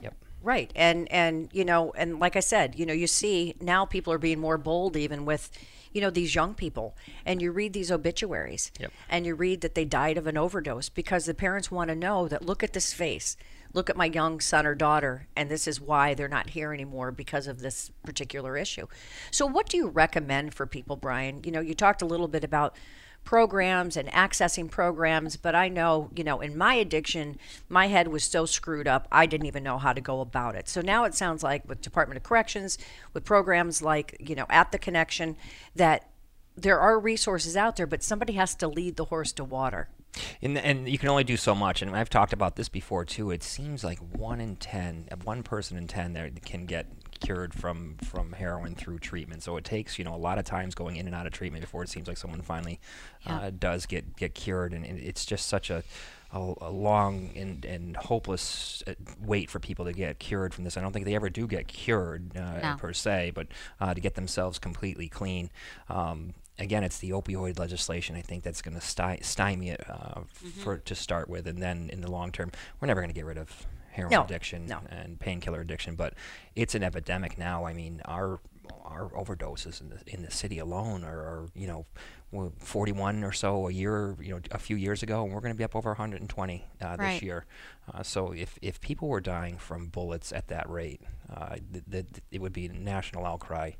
Yep. 0.00 0.14
Right. 0.42 0.72
And 0.74 1.10
and 1.12 1.48
you 1.52 1.64
know, 1.64 1.92
and 1.96 2.18
like 2.20 2.36
I 2.36 2.40
said, 2.40 2.74
you 2.78 2.86
know, 2.86 2.92
you 2.94 3.06
see 3.06 3.54
now 3.60 3.84
people 3.84 4.12
are 4.12 4.18
being 4.18 4.38
more 4.40 4.58
bold 4.58 4.96
even 4.96 5.24
with 5.24 5.50
you 5.92 6.00
know 6.00 6.10
these 6.10 6.34
young 6.34 6.54
people 6.54 6.96
and 7.24 7.40
you 7.42 7.52
read 7.52 7.72
these 7.72 7.90
obituaries 7.92 8.70
Yep. 8.80 8.92
and 9.08 9.26
you 9.26 9.34
read 9.34 9.60
that 9.60 9.74
they 9.74 9.84
died 9.84 10.18
of 10.18 10.26
an 10.26 10.36
overdose 10.36 10.88
because 10.88 11.26
the 11.26 11.34
parents 11.34 11.70
want 11.70 11.88
to 11.88 11.94
know 11.96 12.28
that 12.28 12.44
look 12.44 12.62
at 12.62 12.72
this 12.72 12.92
face. 12.92 13.36
Look 13.74 13.88
at 13.88 13.96
my 13.96 14.04
young 14.04 14.38
son 14.40 14.66
or 14.66 14.74
daughter 14.74 15.26
and 15.34 15.50
this 15.50 15.66
is 15.66 15.80
why 15.80 16.12
they're 16.14 16.28
not 16.28 16.50
here 16.50 16.72
anymore 16.74 17.10
because 17.10 17.46
of 17.46 17.60
this 17.60 17.90
particular 18.04 18.56
issue. 18.56 18.86
So 19.30 19.46
what 19.46 19.68
do 19.68 19.76
you 19.78 19.88
recommend 19.88 20.52
for 20.54 20.66
people 20.66 20.96
brian? 20.96 21.42
You 21.44 21.52
know 21.52 21.60
you 21.60 21.74
talked 21.74 22.02
a 22.02 22.06
little 22.06 22.28
bit 22.28 22.44
about 22.44 22.76
programs 23.24 23.96
and 23.96 24.08
accessing 24.08 24.70
programs 24.70 25.36
but 25.36 25.54
i 25.54 25.68
know 25.68 26.10
you 26.14 26.24
know 26.24 26.40
in 26.40 26.56
my 26.56 26.74
addiction 26.74 27.38
my 27.68 27.86
head 27.86 28.08
was 28.08 28.24
so 28.24 28.44
screwed 28.44 28.88
up 28.88 29.06
i 29.12 29.26
didn't 29.26 29.46
even 29.46 29.62
know 29.62 29.78
how 29.78 29.92
to 29.92 30.00
go 30.00 30.20
about 30.20 30.54
it 30.54 30.68
so 30.68 30.80
now 30.80 31.04
it 31.04 31.14
sounds 31.14 31.42
like 31.42 31.66
with 31.68 31.80
department 31.80 32.16
of 32.16 32.22
corrections 32.22 32.78
with 33.14 33.24
programs 33.24 33.80
like 33.80 34.16
you 34.18 34.34
know 34.34 34.46
at 34.48 34.72
the 34.72 34.78
connection 34.78 35.36
that 35.74 36.08
there 36.56 36.80
are 36.80 36.98
resources 36.98 37.56
out 37.56 37.76
there 37.76 37.86
but 37.86 38.02
somebody 38.02 38.32
has 38.34 38.54
to 38.54 38.66
lead 38.68 38.96
the 38.96 39.06
horse 39.06 39.32
to 39.32 39.44
water 39.44 39.88
And, 40.42 40.58
and 40.58 40.88
you 40.88 40.98
can 40.98 41.08
only 41.08 41.24
do 41.24 41.38
so 41.38 41.54
much. 41.54 41.80
And 41.80 41.96
I've 41.96 42.10
talked 42.10 42.34
about 42.34 42.56
this 42.56 42.68
before 42.68 43.06
too. 43.06 43.30
It 43.30 43.42
seems 43.42 43.82
like 43.82 43.98
one 43.98 44.42
in 44.42 44.56
ten, 44.56 45.08
uh, 45.10 45.42
person 45.42 45.78
in 45.78 45.88
ten, 45.88 46.12
there 46.12 46.30
can 46.44 46.66
get 46.66 46.86
cured 47.22 47.54
from 47.54 47.96
from 48.04 48.32
heroin 48.32 48.74
through 48.74 48.98
treatment. 48.98 49.42
So 49.42 49.56
it 49.56 49.64
takes 49.64 49.98
you 49.98 50.04
know 50.04 50.14
a 50.14 50.22
lot 50.28 50.38
of 50.38 50.44
times 50.44 50.74
going 50.74 50.96
in 50.96 51.06
and 51.06 51.14
out 51.14 51.26
of 51.26 51.32
treatment 51.32 51.62
before 51.62 51.82
it 51.82 51.88
seems 51.88 52.08
like 52.08 52.16
someone 52.18 52.42
finally 52.42 52.80
uh, 53.26 53.50
does 53.58 53.86
get 53.86 54.16
get 54.16 54.34
cured. 54.34 54.72
And, 54.72 54.84
and 54.84 54.98
it's 54.98 55.24
just 55.24 55.46
such 55.46 55.70
a 55.70 55.82
a, 56.34 56.54
a 56.62 56.70
long 56.70 57.30
and, 57.36 57.64
and 57.66 57.94
hopeless 57.96 58.82
uh, 58.86 58.94
wait 59.20 59.50
for 59.50 59.58
people 59.60 59.84
to 59.84 59.92
get 59.92 60.18
cured 60.18 60.54
from 60.54 60.64
this. 60.64 60.76
I 60.78 60.80
don't 60.80 60.92
think 60.92 61.04
they 61.04 61.14
ever 61.14 61.28
do 61.28 61.46
get 61.46 61.68
cured 61.68 62.34
uh, 62.36 62.58
No. 62.70 62.76
per 62.78 62.92
se, 62.94 63.32
but 63.34 63.48
uh, 63.80 63.92
to 63.92 64.00
get 64.00 64.14
themselves 64.14 64.58
completely 64.58 65.08
clean. 65.08 65.50
Um, 65.90 66.32
again, 66.58 66.84
it's 66.84 66.98
the 67.00 67.10
opioid 67.10 67.58
legislation. 67.58 68.16
I 68.16 68.22
think 68.22 68.44
that's 68.44 68.62
going 68.62 68.74
to 68.74 68.80
sty- 68.80 69.18
stymie 69.20 69.70
it 69.70 69.84
uh, 69.90 70.22
for 70.62 70.78
to 70.78 70.94
start 70.94 71.28
with, 71.28 71.46
and 71.46 71.62
then 71.62 71.90
in 71.92 72.00
the 72.00 72.10
long 72.10 72.32
term, 72.32 72.50
we're 72.80 72.86
never 72.88 73.02
going 73.02 73.10
to 73.10 73.14
get 73.14 73.26
rid 73.26 73.36
of 73.36 73.66
heroin 73.92 74.10
No, 74.12 74.24
addiction 74.24 74.66
no. 74.66 74.80
and 74.90 75.20
painkiller 75.20 75.60
addiction, 75.60 75.94
but 75.94 76.14
it's 76.56 76.74
an 76.74 76.82
epidemic 76.82 77.38
now. 77.38 77.64
I 77.64 77.72
mean, 77.72 78.02
our 78.06 78.40
our 78.84 79.10
overdoses 79.10 79.80
in 79.80 79.88
the 79.90 79.98
in 80.06 80.22
the 80.22 80.30
city 80.30 80.58
alone 80.58 81.04
are, 81.04 81.18
are 81.18 81.48
you 81.54 81.66
know, 81.66 81.86
41 82.58 83.24
or 83.24 83.32
so 83.32 83.68
a 83.68 83.72
year, 83.72 84.16
you 84.20 84.30
know, 84.34 84.40
a 84.50 84.58
few 84.58 84.76
years 84.76 85.02
ago, 85.02 85.24
and 85.24 85.32
we're 85.32 85.40
going 85.40 85.52
to 85.52 85.58
be 85.58 85.64
up 85.64 85.76
over 85.76 85.90
120 85.90 86.64
uh, 86.80 86.96
Right. 86.98 87.14
this 87.14 87.22
year. 87.22 87.44
Uh, 87.92 88.02
so 88.02 88.32
if 88.32 88.58
if 88.62 88.80
people 88.80 89.08
were 89.08 89.20
dying 89.20 89.56
from 89.58 89.88
bullets 89.88 90.32
at 90.32 90.48
that 90.48 90.68
rate, 90.68 91.00
uh, 91.34 91.56
th- 91.72 91.84
th- 91.90 92.06
it 92.30 92.40
would 92.40 92.52
be 92.52 92.66
a 92.66 92.72
national 92.72 93.26
outcry. 93.26 93.72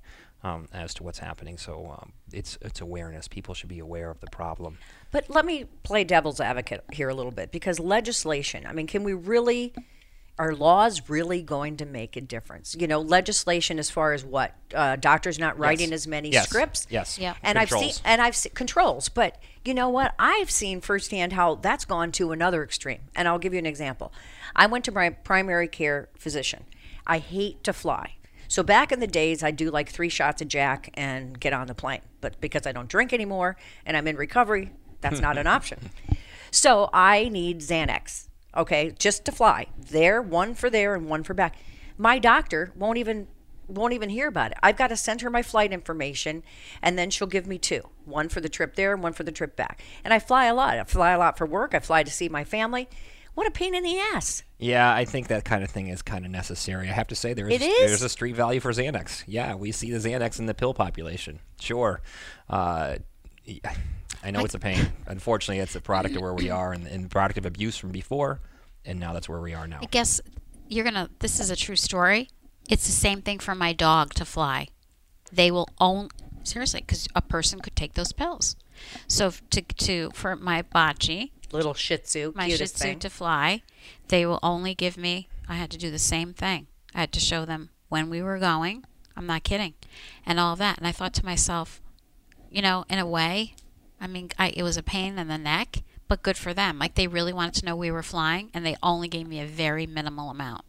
Um, 0.45 0.67
as 0.73 0.93
to 0.95 1.05
what's 1.05 1.21
happening, 1.21 1.57
so 1.57 1.87
um, 2.01 2.15
it's 2.33 2.59
it's 2.63 2.81
awareness. 2.81 3.29
People 3.29 3.55
should 3.55 3.69
be 3.69 3.79
aware 3.79 4.11
of 4.11 4.19
the 4.19 4.27
problem. 4.27 4.77
But 5.13 5.31
let 5.31 5.47
me 5.47 5.67
play 5.85 6.03
devil's 6.03 6.41
advocate 6.41 6.83
here 6.93 7.09
a 7.09 7.15
little 7.15 7.31
bit 7.31 7.53
because 7.53 7.79
legislation, 7.79 8.67
I 8.67 8.73
mean, 8.73 8.89
can 8.89 9.05
we 9.05 9.13
really, 9.15 9.73
are 10.39 10.55
laws 10.55 11.09
really 11.11 11.43
going 11.43 11.77
to 11.77 11.87
make 11.87 12.17
a 12.17 12.21
difference? 12.21 12.75
You 12.79 12.87
know, 12.87 13.01
legislation 13.01 13.79
as 13.79 13.91
far 13.91 14.13
as 14.13 14.25
what? 14.25 14.55
Uh, 14.75 14.97
doctors 14.97 15.39
not 15.39 15.59
writing 15.59 15.93
as 15.93 16.07
many 16.07 16.31
Yes. 16.31 16.49
scripts? 16.49 16.87
Yes. 16.91 17.19
Yeah. 17.19 17.35
And 17.43 17.59
I've 17.59 17.71
seen, 17.71 17.93
and 18.05 18.21
I've 18.23 18.35
seen 18.35 18.53
controls, 18.55 19.09
but 19.09 19.39
you 19.65 19.75
know 19.75 19.89
what? 19.89 20.15
I've 20.19 20.51
seen 20.51 20.81
firsthand 20.81 21.35
how 21.35 21.57
that's 21.57 21.85
gone 21.85 22.13
to 22.13 22.33
another 22.33 22.63
extreme. 22.65 23.01
And 23.15 23.29
I'll 23.29 23.39
give 23.39 23.53
you 23.53 23.59
an 23.59 23.67
example. 23.67 24.13
I 24.57 24.67
went 24.67 24.85
to 24.87 24.93
my 24.93 25.11
primary 25.11 25.69
care 25.69 26.09
physician. 26.19 26.65
I 27.07 27.19
hate 27.19 27.63
to 27.65 27.73
fly. 27.73 28.15
So 28.49 28.63
back 28.63 28.93
in 28.93 29.01
the 29.01 29.07
days, 29.07 29.43
I'd 29.43 29.57
do 29.57 29.71
like 29.71 29.89
three 29.89 30.09
shots 30.11 30.43
of 30.43 30.49
Jack 30.49 30.91
and 30.95 31.39
get 31.41 31.53
on 31.53 31.67
the 31.69 31.75
plane. 31.75 32.01
But 32.21 32.41
because 32.41 32.67
I 32.67 32.73
don't 32.73 32.89
drink 32.89 33.13
anymore 33.13 33.57
and 33.87 33.97
I'm 33.97 34.07
in 34.07 34.17
recovery, 34.17 34.73
that's 35.01 35.21
not 35.21 35.39
an 35.39 35.47
option. 35.59 35.91
So 36.51 36.91
I 36.93 37.29
need 37.31 37.61
Xanax, 37.61 38.29
okay, 38.57 38.93
just 38.99 39.25
to 39.27 39.33
fly. 39.33 39.67
There, 39.79 40.21
one 40.23 40.55
for 40.55 40.71
there 40.71 40.95
and 40.95 41.09
one 41.09 41.23
for 41.23 41.35
back. 41.35 41.57
My 41.99 42.19
doctor 42.19 42.73
won't 42.77 42.99
even 42.99 43.29
won't 43.69 43.93
even 43.93 44.11
hear 44.11 44.29
about 44.29 44.51
it. 44.51 44.59
I've 44.63 44.77
got 44.77 44.89
to 44.89 44.97
send 44.97 45.21
her 45.23 45.31
my 45.31 45.43
flight 45.43 45.73
information 45.73 46.43
and 46.83 46.99
then 46.99 47.11
she'll 47.11 47.29
give 47.29 47.47
me 47.47 47.59
two. 47.59 47.89
One 48.05 48.29
for 48.29 48.41
the 48.41 48.49
trip 48.49 48.75
there 48.75 48.93
and 48.93 49.03
one 49.03 49.13
for 49.13 49.23
the 49.23 49.33
trip 49.33 49.57
back. 49.57 49.83
And 50.05 50.13
I 50.13 50.19
fly 50.19 50.47
a 50.47 50.55
lot. 50.55 50.79
I 50.79 50.85
fly 50.85 51.13
a 51.13 51.19
lot 51.19 51.39
for 51.39 51.47
work. 51.47 51.75
I 51.75 51.79
fly 51.79 52.03
to 52.03 52.11
see 52.11 52.29
my 52.29 52.45
family. 52.45 52.89
What 53.35 53.47
a 53.47 53.51
pain 53.51 53.75
in 53.75 53.83
the 53.83 53.99
ass. 53.99 54.43
Yeah, 54.59 54.93
I 54.93 55.07
think 55.07 55.29
that 55.29 55.45
kind 55.45 55.65
of 55.65 55.71
thing 55.71 55.89
is 55.89 56.03
kind 56.03 56.27
of 56.27 56.31
necessary. 56.31 56.89
I 56.89 56.93
have 56.93 57.09
to 57.09 57.15
say 57.15 57.33
there 57.33 57.49
is 57.49 57.61
there's 57.61 58.03
a 58.03 58.09
street 58.09 58.37
value 58.37 58.61
for 58.61 58.73
Xanax. 58.73 59.25
Yeah, 59.27 59.55
we 59.55 59.73
see 59.73 59.91
the 59.91 59.99
Xanax 59.99 60.39
in 60.39 60.47
the 60.47 60.55
pill 60.55 60.75
population. 60.75 61.41
Sure. 61.59 62.03
Uh, 62.51 62.97
I 64.25 64.31
know 64.31 64.45
it's 64.45 64.55
a 64.55 64.59
pain. 64.59 64.93
Unfortunately, 65.07 65.61
it's 65.61 65.75
a 65.75 65.81
product 65.81 66.15
of 66.15 66.23
where 66.23 66.35
we 66.35 66.51
are 66.51 66.73
and, 66.73 66.87
and 66.87 67.11
product 67.11 67.39
of 67.39 67.47
abuse 67.47 67.77
from 67.77 67.91
before, 67.91 68.41
and 68.85 69.01
now 69.01 69.13
that's 69.13 69.29
where 69.29 69.41
we 69.41 69.55
are 69.55 69.67
now. 69.67 69.81
I 69.83 69.87
guess 69.87 70.21
you're 70.69 70.85
gonna. 70.85 71.11
This 71.19 71.41
is 71.41 71.51
a 71.51 71.57
true 71.57 71.77
story. 71.77 72.29
It's 72.69 72.87
the 72.87 72.93
same 72.93 73.21
thing 73.23 73.41
for 73.41 73.55
my 73.55 73.73
dog 73.73 74.15
to 74.15 74.25
fly. 74.25 74.69
They 75.33 75.51
will 75.51 75.69
own 75.81 76.09
seriously 76.45 76.81
because 76.81 77.09
a 77.15 77.23
person 77.23 77.61
could 77.61 77.77
take 77.77 77.95
those 77.95 78.13
pills. 78.13 78.57
So 79.09 79.33
to 79.51 79.63
to 79.63 80.11
for 80.15 80.37
my 80.37 80.63
bocce, 80.63 81.31
Little 81.51 81.75
Shih 81.75 81.99
Tzu, 81.99 82.33
my 82.37 82.49
Shih 82.49 82.65
Tzu 82.65 82.85
thing. 82.85 82.99
to 83.01 83.11
fly, 83.11 83.63
they 84.09 84.25
will 84.25 84.39
only 84.43 84.75
give 84.75 84.97
me. 84.97 85.29
I 85.49 85.57
had 85.57 85.71
to 85.73 85.79
do 85.79 85.91
the 85.91 85.99
same 85.99 86.33
thing. 86.33 86.69
I 86.95 87.01
had 87.01 87.13
to 87.13 87.21
show 87.21 87.45
them 87.45 87.71
when 87.89 88.09
we 88.09 88.23
were 88.23 88.39
going. 88.39 88.85
I'm 89.17 89.27
not 89.27 89.43
kidding, 89.43 89.75
and 90.25 90.41
all 90.41 90.57
that. 90.57 90.79
And 90.79 90.87
I 90.87 90.93
thought 90.93 91.13
to 91.15 91.25
myself, 91.25 91.82
you 92.53 92.63
know, 92.63 92.85
in 92.89 92.99
a 92.99 93.07
way, 93.07 93.55
I 94.01 94.07
mean, 94.07 94.31
I, 94.39 94.51
it 94.57 94.63
was 94.63 94.77
a 94.77 94.83
pain 94.83 95.19
in 95.19 95.29
the 95.29 95.39
neck, 95.39 95.83
but 96.09 96.23
good 96.23 96.37
for 96.37 96.53
them. 96.53 96.79
Like 96.79 96.95
they 96.95 97.07
really 97.07 97.33
wanted 97.33 97.55
to 97.61 97.67
know 97.67 97.77
we 97.77 97.91
were 97.91 98.03
flying, 98.03 98.51
and 98.53 98.65
they 98.65 98.77
only 98.83 99.09
gave 99.09 99.27
me 99.27 99.41
a 99.41 99.47
very 99.47 99.87
minimal 99.87 100.31
amount. 100.31 100.65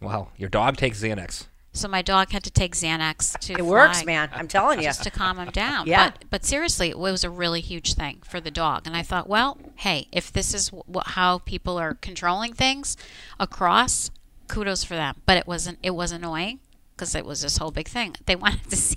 Wow, 0.00 0.28
your 0.36 0.48
dog 0.48 0.76
takes 0.76 1.02
Xanax. 1.02 1.46
So 1.72 1.88
my 1.88 2.00
dog 2.00 2.30
had 2.30 2.42
to 2.44 2.50
take 2.50 2.74
Xanax 2.74 3.38
to 3.40 3.52
it 3.52 3.66
works, 3.66 4.04
man. 4.06 4.30
I'm 4.32 4.48
telling 4.48 4.78
you. 4.78 4.84
just 4.84 5.02
to 5.02 5.10
calm 5.10 5.38
him 5.38 5.50
down. 5.50 5.86
Yeah. 5.86 6.10
But, 6.10 6.24
but 6.30 6.44
seriously, 6.44 6.88
it 6.88 6.98
was 6.98 7.22
a 7.22 7.28
really 7.28 7.60
huge 7.60 7.92
thing 7.94 8.22
for 8.24 8.40
the 8.40 8.50
dog. 8.50 8.86
And 8.86 8.96
I 8.96 9.02
thought, 9.02 9.28
well, 9.28 9.58
hey, 9.76 10.08
if 10.10 10.32
this 10.32 10.54
is 10.54 10.70
wh- 10.70 11.06
how 11.10 11.38
people 11.40 11.78
are 11.78 11.92
controlling 11.94 12.54
things 12.54 12.96
across, 13.38 14.10
kudos 14.48 14.84
for 14.84 14.94
them. 14.94 15.16
But 15.26 15.36
it 15.36 15.46
wasn't. 15.46 15.78
It 15.82 15.90
was 15.90 16.12
annoying 16.12 16.60
because 16.94 17.14
it 17.14 17.26
was 17.26 17.42
this 17.42 17.58
whole 17.58 17.70
big 17.70 17.88
thing. 17.88 18.16
They 18.24 18.36
wanted 18.44 18.70
to 18.70 18.76
see. 18.76 18.96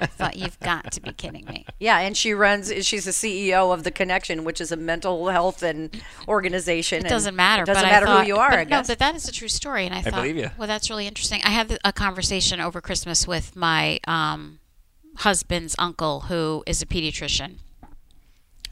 I 0.00 0.06
thought 0.06 0.36
you've 0.36 0.58
got 0.60 0.92
to 0.92 1.00
be 1.00 1.12
kidding 1.12 1.44
me. 1.46 1.66
Yeah, 1.78 1.98
and 1.98 2.16
she 2.16 2.34
runs. 2.34 2.72
She's 2.84 3.04
the 3.04 3.10
CEO 3.10 3.72
of 3.72 3.84
the 3.84 3.90
Connection, 3.90 4.44
which 4.44 4.60
is 4.60 4.72
a 4.72 4.76
mental 4.76 5.28
health 5.28 5.62
and 5.62 5.90
organization. 6.28 7.04
It 7.04 7.08
doesn't 7.08 7.36
matter. 7.36 7.62
It 7.62 7.66
doesn't 7.66 7.82
but 7.82 7.88
matter 7.88 8.06
I 8.06 8.10
thought, 8.10 8.22
who 8.22 8.28
you 8.28 8.36
are. 8.36 8.50
But 8.50 8.58
I 8.58 8.64
no, 8.64 8.82
but 8.86 8.98
that 8.98 9.14
is 9.14 9.28
a 9.28 9.32
true 9.32 9.48
story, 9.48 9.86
and 9.86 9.94
I, 9.94 10.02
thought, 10.02 10.14
believe 10.14 10.36
you. 10.36 10.50
well, 10.58 10.68
that's 10.68 10.90
really 10.90 11.06
interesting. 11.06 11.40
I 11.44 11.50
had 11.50 11.78
a 11.84 11.92
conversation 11.92 12.60
over 12.60 12.80
Christmas 12.80 13.26
with 13.26 13.56
my 13.56 13.98
um, 14.06 14.58
husband's 15.16 15.74
uncle, 15.78 16.20
who 16.22 16.62
is 16.66 16.82
a 16.82 16.86
pediatrician. 16.86 17.56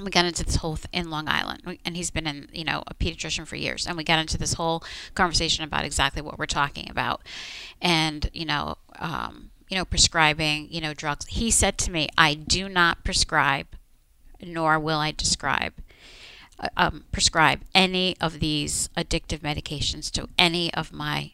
We 0.00 0.10
got 0.10 0.24
into 0.24 0.44
this 0.44 0.56
whole 0.56 0.76
th- 0.76 0.88
in 0.92 1.08
Long 1.08 1.28
Island, 1.28 1.78
and 1.84 1.96
he's 1.96 2.10
been 2.10 2.26
in, 2.26 2.48
you 2.52 2.64
know, 2.64 2.82
a 2.88 2.94
pediatrician 2.94 3.46
for 3.46 3.54
years. 3.54 3.86
And 3.86 3.96
we 3.96 4.02
got 4.02 4.18
into 4.18 4.36
this 4.36 4.54
whole 4.54 4.82
conversation 5.14 5.62
about 5.62 5.84
exactly 5.84 6.20
what 6.20 6.36
we're 6.36 6.46
talking 6.46 6.90
about, 6.90 7.22
and 7.80 8.28
you 8.32 8.44
know, 8.44 8.76
um, 8.98 9.50
you 9.68 9.76
know, 9.76 9.84
prescribing, 9.84 10.68
you 10.70 10.80
know, 10.80 10.94
drugs. 10.94 11.26
He 11.26 11.50
said 11.50 11.78
to 11.78 11.90
me, 11.90 12.08
"I 12.18 12.34
do 12.34 12.68
not 12.68 13.04
prescribe, 13.04 13.66
nor 14.40 14.78
will 14.78 14.98
I 14.98 15.12
describe 15.12 15.74
uh, 16.58 16.68
um, 16.76 17.04
prescribe 17.10 17.62
any 17.74 18.16
of 18.20 18.40
these 18.40 18.88
addictive 18.96 19.40
medications 19.40 20.10
to 20.12 20.28
any 20.38 20.72
of 20.74 20.92
my 20.92 21.32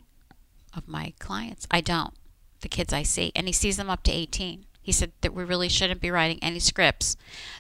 of 0.74 0.88
my 0.88 1.12
clients. 1.18 1.66
I 1.70 1.80
don't. 1.80 2.14
The 2.60 2.68
kids 2.68 2.92
I 2.92 3.02
see, 3.02 3.32
and 3.34 3.46
he 3.46 3.52
sees 3.52 3.76
them 3.76 3.90
up 3.90 4.02
to 4.04 4.12
18. 4.12 4.66
He 4.82 4.92
said 4.92 5.12
that 5.20 5.34
we 5.34 5.44
really 5.44 5.68
shouldn't 5.68 6.00
be 6.00 6.10
writing 6.10 6.38
any 6.40 6.58
scripts 6.58 7.16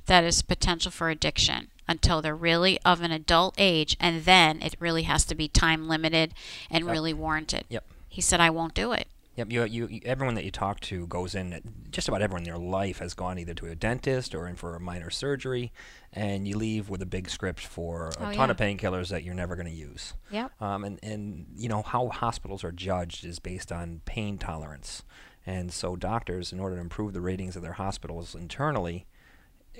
that 0.06 0.24
is 0.24 0.42
potential 0.42 0.90
for 0.90 1.10
addiction 1.10 1.68
until 1.88 2.22
they're 2.22 2.36
really 2.36 2.78
of 2.84 3.02
an 3.02 3.10
adult 3.10 3.54
age, 3.58 3.96
and 3.98 4.24
then 4.24 4.62
it 4.62 4.76
really 4.78 5.02
has 5.02 5.24
to 5.26 5.34
be 5.34 5.48
time 5.48 5.88
limited 5.88 6.34
and 6.70 6.86
really 6.86 7.12
warranted. 7.12 7.64
Yep. 7.68 7.84
He 8.08 8.20
said, 8.20 8.40
I 8.40 8.50
won't 8.50 8.74
do 8.74 8.92
it. 8.92 9.08
Yep, 9.48 9.52
you, 9.52 9.64
you, 9.86 10.00
everyone 10.04 10.34
that 10.34 10.44
you 10.44 10.50
talk 10.50 10.80
to 10.80 11.06
goes 11.06 11.34
in. 11.34 11.60
Just 11.90 12.08
about 12.08 12.20
everyone 12.20 12.42
in 12.42 12.44
their 12.50 12.58
life 12.58 12.98
has 12.98 13.14
gone 13.14 13.38
either 13.38 13.54
to 13.54 13.66
a 13.68 13.74
dentist 13.74 14.34
or 14.34 14.46
in 14.46 14.54
for 14.56 14.76
a 14.76 14.80
minor 14.80 15.08
surgery, 15.08 15.72
and 16.12 16.46
you 16.46 16.58
leave 16.58 16.90
with 16.90 17.00
a 17.00 17.06
big 17.06 17.30
script 17.30 17.60
for 17.60 18.08
a 18.18 18.28
Oh, 18.28 18.32
ton 18.32 18.34
yeah. 18.34 18.50
of 18.50 18.56
painkillers 18.58 19.08
that 19.08 19.24
you're 19.24 19.34
never 19.34 19.56
going 19.56 19.66
to 19.68 19.72
use. 19.72 20.12
Yep. 20.30 20.60
Um, 20.60 20.84
and 20.84 20.98
and 21.02 21.46
you 21.56 21.68
know 21.70 21.80
how 21.80 22.08
hospitals 22.08 22.62
are 22.64 22.72
judged 22.72 23.24
is 23.24 23.38
based 23.38 23.72
on 23.72 24.02
pain 24.04 24.36
tolerance, 24.36 25.04
and 25.46 25.72
so 25.72 25.96
doctors, 25.96 26.52
in 26.52 26.60
order 26.60 26.74
to 26.74 26.80
improve 26.82 27.14
the 27.14 27.22
ratings 27.22 27.56
of 27.56 27.62
their 27.62 27.72
hospitals 27.72 28.34
internally, 28.34 29.06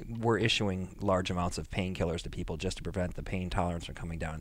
we're 0.09 0.39
issuing 0.39 0.97
large 1.03 1.31
amounts 1.31 1.59
of 1.59 1.69
painkillers 1.71 2.23
to 2.23 2.31
people 2.31 2.57
just 2.57 2.79
to 2.79 2.83
prevent 2.83 3.15
the 3.15 3.23
pain 3.23 3.51
tolerance 3.51 3.85
from 3.85 3.95
coming 3.95 4.19
down. 4.19 4.41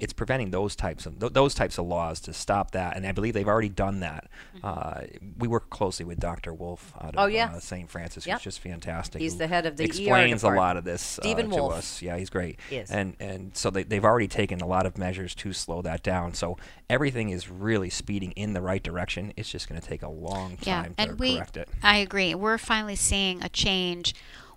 It's 0.00 0.12
preventing 0.12 0.50
those 0.50 0.74
types 0.74 1.06
of 1.06 1.20
th- 1.20 1.32
those 1.34 1.54
types 1.54 1.78
of 1.78 1.86
laws 1.86 2.18
to 2.22 2.32
stop 2.32 2.72
that, 2.72 2.96
and 2.96 3.06
I 3.06 3.12
believe 3.12 3.32
they've 3.34 3.46
already 3.46 3.68
done 3.68 4.00
that. 4.00 4.28
Uh, 4.62 5.02
we 5.38 5.46
work 5.46 5.70
closely 5.70 6.04
with 6.04 6.18
Dr. 6.18 6.52
Wolf 6.52 6.92
out 6.96 7.10
of 7.10 7.14
Mm-hmm. 7.14 7.18
Oh, 7.20 7.26
yeah. 7.26 7.52
uh, 7.54 7.60
St. 7.60 7.88
Francis, 7.88 8.26
Yep. 8.26 8.38
who's 8.38 8.42
just 8.42 8.60
fantastic. 8.60 9.20
He's 9.20 9.36
the 9.36 9.46
head 9.46 9.66
of 9.66 9.76
the 9.76 9.84
ER 9.84 9.86
explains 9.86 10.42
a 10.42 10.48
lot 10.48 10.76
of 10.76 10.82
this 10.84 11.20
uh, 11.20 11.32
to 11.34 11.42
Wolf. 11.46 11.74
us. 11.74 12.02
Yeah, 12.02 12.16
he's 12.18 12.28
great. 12.28 12.58
He 12.68 12.76
is. 12.76 12.90
And 12.90 13.14
and 13.20 13.56
so 13.56 13.70
they 13.70 13.84
they've 13.84 14.04
already 14.04 14.26
taken 14.28 14.60
a 14.60 14.66
lot 14.66 14.84
of 14.84 14.98
measures 14.98 15.32
to 15.36 15.52
slow 15.52 15.80
that 15.82 16.02
down. 16.02 16.34
So 16.34 16.56
everything 16.90 17.30
is 17.30 17.48
really 17.48 17.88
speeding 17.88 18.32
in 18.32 18.52
the 18.52 18.60
right 18.62 18.82
direction. 18.82 19.32
It's 19.36 19.48
just 19.50 19.68
going 19.68 19.80
to 19.80 19.86
take 19.86 20.02
a 20.02 20.08
long 20.10 20.58
Yeah, 20.62 20.82
time 20.82 20.94
to 20.94 21.00
and 21.02 21.18
we, 21.20 21.38
it. 21.38 21.68
I 21.84 21.98
agree. 21.98 22.34
We're 22.34 22.58
finally 22.58 22.96
seeing 22.96 23.42
a 23.44 23.48
change 23.48 24.14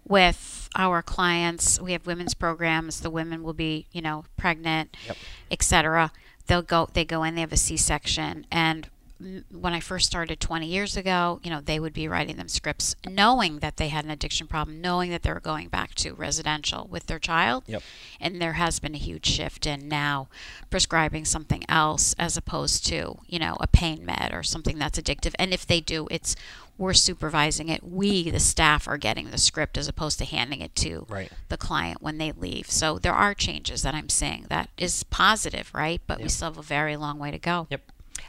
with 0.08 0.70
our 0.76 1.02
clients. 1.02 1.80
We 1.82 1.91
have 1.93 2.06
women's 2.06 2.34
programs. 2.34 3.02
The 3.02 3.10
women 3.10 3.43
will 3.43 3.54
be, 3.54 3.88
you 3.91 4.02
know, 4.02 4.26
pregnant, 4.38 4.96
Yep. 5.08 5.17
etc. 5.52 6.12
They'll 6.48 6.62
go. 6.62 6.89
They 6.93 7.06
go 7.06 7.24
in. 7.24 7.36
They 7.36 7.41
have 7.41 7.52
a 7.54 7.58
C-section, 7.58 8.46
and 8.52 8.89
when 9.19 9.73
I 9.73 9.80
first 9.80 10.06
started 10.06 10.39
20 10.39 10.67
years 10.67 10.95
ago, 10.95 11.39
you 11.43 11.49
know, 11.49 11.60
they 11.60 11.80
would 11.80 11.93
be 11.93 12.08
writing 12.08 12.38
them 12.38 12.47
scripts, 12.47 12.95
knowing 13.08 13.60
that 13.60 13.77
they 13.77 13.88
had 13.88 14.06
an 14.06 14.12
addiction 14.12 14.47
problem, 14.47 14.80
knowing 14.80 15.10
that 15.12 15.23
they 15.23 15.34
were 15.34 15.39
going 15.39 15.69
back 15.69 15.95
to 15.95 16.13
residential 16.13 16.88
with 16.88 17.08
their 17.08 17.19
child. 17.19 17.63
Yep. 17.67 17.82
And 18.19 18.41
there 18.41 18.53
has 18.53 18.80
been 18.80 18.93
a 18.93 18.99
huge 18.99 19.25
shift 19.25 19.65
in 19.65 19.88
now 19.88 20.27
prescribing 20.69 21.25
something 21.25 21.63
else 21.67 22.13
as 22.19 22.38
opposed 22.38 22.86
to, 22.88 23.17
you 23.27 23.39
know, 23.39 23.58
a 23.60 23.67
pain 23.67 24.06
med 24.06 24.32
or 24.34 24.43
something 24.43 24.77
that's 24.77 24.99
addictive. 24.99 25.34
And 25.39 25.53
if 25.53 25.65
they 25.65 25.82
do, 25.82 26.08
it's 26.12 26.36
we're 26.77 26.93
supervising 26.93 27.69
it. 27.69 27.84
We, 27.84 28.30
the 28.30 28.39
staff, 28.39 28.88
are 28.88 28.97
getting 28.97 29.32
the 29.32 29.39
script 29.39 29.80
as 29.80 29.88
opposed 29.88 30.19
to 30.19 30.25
handing 30.25 30.62
it 30.62 30.75
to 30.75 31.08
Right. 31.10 31.32
the 31.49 31.58
client 31.58 32.03
when 32.03 32.19
they 32.19 32.32
leave. 32.32 32.69
So 32.69 32.99
there 32.99 33.15
are 33.15 33.34
changes 33.34 33.82
that 33.82 33.95
I'm 33.95 34.10
seeing 34.10 34.45
that 34.49 34.69
is 34.77 35.03
positive, 35.06 35.71
right? 35.73 36.01
But 36.06 36.21
we 36.21 36.30
still 36.30 36.49
have 36.49 36.58
a 36.60 36.62
very 36.62 36.95
long 36.95 37.17
way 37.17 37.32
to 37.32 37.39
go. 37.39 37.65
Yep. 37.71 37.82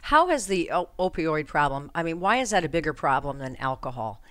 How 0.02 0.28
has 0.28 0.46
the 0.46 0.70
opioid 0.98 1.46
problem? 1.46 1.90
I 1.94 2.02
mean, 2.02 2.20
why 2.20 2.36
is 2.38 2.50
that 2.50 2.64
a 2.64 2.68
bigger 2.68 2.92
problem 2.92 3.38
than 3.38 3.56
alcohol? 3.56 4.22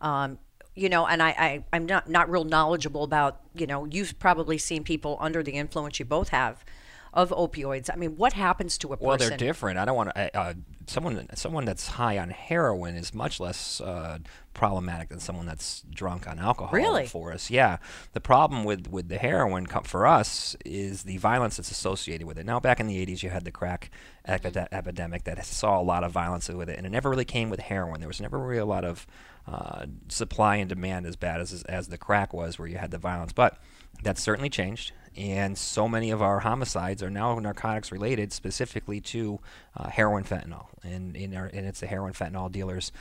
Um, 0.00 0.38
you 0.74 0.88
know, 0.88 1.06
and 1.06 1.22
I, 1.22 1.28
I 1.30 1.64
I'm 1.72 1.86
not 1.86 2.08
not 2.08 2.30
real 2.30 2.44
knowledgeable 2.44 3.04
about. 3.04 3.40
You 3.54 3.66
know, 3.66 3.84
you've 3.84 4.18
probably 4.18 4.58
seen 4.58 4.84
people 4.84 5.16
under 5.20 5.42
the 5.42 5.52
influence. 5.52 5.98
You 5.98 6.04
both 6.04 6.30
have 6.30 6.64
of 7.14 7.30
opioids. 7.30 7.88
I 7.90 7.96
mean, 7.96 8.16
what 8.16 8.32
happens 8.32 8.76
to 8.78 8.92
a 8.92 8.96
person? 8.96 9.06
Well, 9.06 9.16
they're 9.16 9.36
different. 9.36 9.78
I 9.78 9.84
don't 9.84 9.96
want 9.96 10.14
to. 10.14 10.36
Uh, 10.36 10.54
someone 10.86 11.28
someone 11.34 11.64
that's 11.64 11.86
high 11.86 12.18
on 12.18 12.30
heroin 12.30 12.96
is 12.96 13.14
much 13.14 13.40
less 13.40 13.80
uh, 13.80 14.18
problematic 14.52 15.08
than 15.08 15.20
someone 15.20 15.46
that's 15.46 15.82
drunk 15.90 16.26
on 16.28 16.38
alcohol. 16.38 16.72
Really? 16.72 17.06
For 17.06 17.32
us, 17.32 17.50
yeah. 17.50 17.78
The 18.12 18.20
problem 18.20 18.64
with 18.64 18.88
with 18.88 19.08
the 19.08 19.18
heroin 19.18 19.66
for 19.66 20.06
us 20.06 20.56
is 20.64 21.04
the 21.04 21.16
violence 21.18 21.56
that's 21.56 21.70
associated 21.70 22.26
with 22.26 22.36
it. 22.36 22.44
Now, 22.44 22.58
back 22.58 22.80
in 22.80 22.88
the 22.88 23.04
'80s, 23.06 23.22
you 23.22 23.30
had 23.30 23.44
the 23.44 23.52
crack 23.52 23.90
epide- 24.28 24.68
epidemic 24.72 25.24
that 25.24 25.44
saw 25.46 25.80
a 25.80 25.82
lot 25.82 26.02
of 26.02 26.10
violence 26.10 26.48
with 26.48 26.68
it, 26.68 26.76
and 26.76 26.86
it 26.86 26.90
never 26.90 27.08
really 27.08 27.24
came 27.24 27.48
with 27.48 27.60
heroin. 27.60 28.00
There 28.00 28.08
was 28.08 28.20
never 28.20 28.38
really 28.38 28.60
a 28.60 28.66
lot 28.66 28.84
of 28.84 29.06
uh, 29.46 29.86
supply 30.08 30.56
and 30.56 30.68
demand 30.68 31.06
as 31.06 31.14
bad 31.14 31.40
as 31.40 31.62
as 31.64 31.88
the 31.88 31.98
crack 31.98 32.34
was, 32.34 32.58
where 32.58 32.66
you 32.66 32.78
had 32.78 32.90
the 32.90 32.98
violence. 32.98 33.32
But 33.32 33.58
that's 34.02 34.20
certainly 34.20 34.50
changed 34.50 34.92
and 35.16 35.56
so 35.56 35.88
many 35.88 36.10
of 36.10 36.20
our 36.22 36.40
homicides 36.40 37.02
are 37.02 37.10
now 37.10 37.38
narcotics 37.38 37.92
related, 37.92 38.32
specifically 38.32 39.00
to 39.00 39.40
uh, 39.76 39.88
heroin 39.88 40.24
fentanyl, 40.24 40.66
and 40.82 41.16
in 41.16 41.34
our, 41.34 41.46
and 41.46 41.66
it's 41.66 41.80
the 41.80 41.86
heroin 41.86 42.12
fentanyl 42.12 42.50
dealers. 42.50 42.92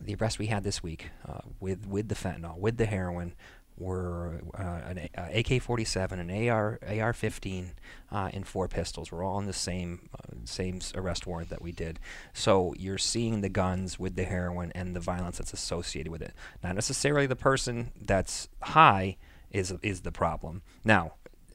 The 0.00 0.14
arrest 0.16 0.38
we 0.38 0.46
had 0.46 0.64
this 0.64 0.82
week 0.82 1.10
uh, 1.26 1.40
with 1.60 1.86
with 1.86 2.08
the 2.08 2.14
fentanyl, 2.14 2.58
with 2.58 2.76
the 2.76 2.86
heroin, 2.86 3.34
were 3.76 4.40
uh, 4.56 4.80
an 4.86 4.98
uh, 5.16 5.28
AK-47, 5.32 6.12
an 6.12 6.48
AR 6.48 6.78
AR-15, 6.82 7.70
uh, 8.12 8.30
and 8.32 8.46
four 8.46 8.68
pistols. 8.68 9.10
We're 9.10 9.24
all 9.24 9.38
in 9.38 9.46
the 9.46 9.52
same 9.52 10.08
uh, 10.14 10.34
same 10.44 10.80
arrest 10.94 11.26
warrant 11.26 11.50
that 11.50 11.62
we 11.62 11.72
did. 11.72 11.98
So 12.32 12.74
you're 12.78 12.98
seeing 12.98 13.40
the 13.40 13.48
guns 13.48 13.98
with 13.98 14.16
the 14.16 14.24
heroin 14.24 14.70
and 14.74 14.94
the 14.94 15.00
violence 15.00 15.38
that's 15.38 15.52
associated 15.52 16.12
with 16.12 16.22
it. 16.22 16.34
Not 16.62 16.74
necessarily 16.74 17.26
the 17.26 17.36
person 17.36 17.90
that's 18.00 18.48
high 18.62 19.16
is 19.50 19.74
is 19.82 20.02
the 20.02 20.12
problem. 20.12 20.62
Now, 20.84 21.14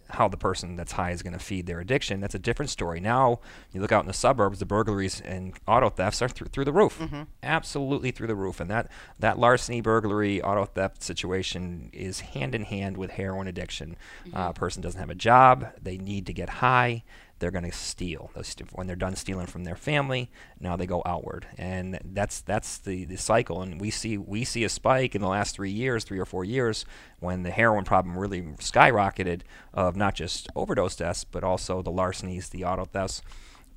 how 0.09 0.27
the 0.27 0.37
person 0.37 0.75
that's 0.75 0.93
high 0.93 1.11
is 1.11 1.21
going 1.21 1.33
to 1.33 1.39
feed 1.39 1.67
their 1.67 1.79
addiction, 1.79 2.19
that's 2.19 2.35
a 2.35 2.39
different 2.39 2.69
story. 2.69 2.99
Now, 2.99 3.39
you 3.71 3.81
look 3.81 3.91
out 3.91 4.01
in 4.01 4.07
the 4.07 4.13
suburbs, 4.13 4.59
the 4.59 4.65
burglaries 4.65 5.21
and 5.21 5.53
auto 5.67 5.89
thefts 5.89 6.21
are 6.21 6.27
th- 6.27 6.51
through 6.51 6.65
the 6.65 6.73
roof. 6.73 6.97
Mm-hmm. 6.99 7.23
Absolutely 7.43 8.11
through 8.11 8.27
the 8.27 8.35
roof. 8.35 8.59
And 8.59 8.69
that, 8.69 8.89
that 9.19 9.37
larceny, 9.37 9.81
burglary, 9.81 10.41
auto 10.41 10.65
theft 10.65 11.03
situation 11.03 11.89
is 11.93 12.21
hand 12.21 12.55
in 12.55 12.63
hand 12.63 12.97
with 12.97 13.11
heroin 13.11 13.47
addiction. 13.47 13.95
Mm-hmm. 14.25 14.37
Uh, 14.37 14.49
a 14.49 14.53
person 14.53 14.81
doesn't 14.81 14.99
have 14.99 15.09
a 15.09 15.15
job, 15.15 15.67
they 15.81 15.97
need 15.97 16.25
to 16.25 16.33
get 16.33 16.49
high, 16.49 17.03
they're 17.39 17.51
going 17.51 17.65
to 17.65 17.71
steal. 17.71 18.31
When 18.73 18.87
they're 18.87 18.95
done 18.95 19.15
stealing 19.15 19.47
from 19.47 19.63
their 19.63 19.75
family, 19.75 20.29
now 20.59 20.75
they 20.75 20.85
go 20.85 21.01
outward, 21.05 21.47
and 21.57 21.99
that's 22.03 22.41
that's 22.41 22.77
the, 22.77 23.05
the 23.05 23.17
cycle. 23.17 23.61
And 23.61 23.79
we 23.79 23.89
see 23.89 24.17
we 24.17 24.43
see 24.43 24.63
a 24.63 24.69
spike 24.69 25.15
in 25.15 25.21
the 25.21 25.27
last 25.27 25.55
three 25.55 25.71
years, 25.71 26.03
three 26.03 26.19
or 26.19 26.25
four 26.25 26.43
years, 26.43 26.85
when 27.19 27.43
the 27.43 27.51
heroin 27.51 27.85
problem 27.85 28.17
really 28.17 28.41
skyrocketed 28.59 29.41
of 29.73 29.95
not 29.95 30.15
just 30.15 30.47
overdose 30.55 30.95
deaths, 30.95 31.23
but 31.23 31.43
also 31.43 31.81
the 31.81 31.91
larcenies, 31.91 32.49
the 32.49 32.63
auto 32.63 32.85
thefts. 32.85 33.21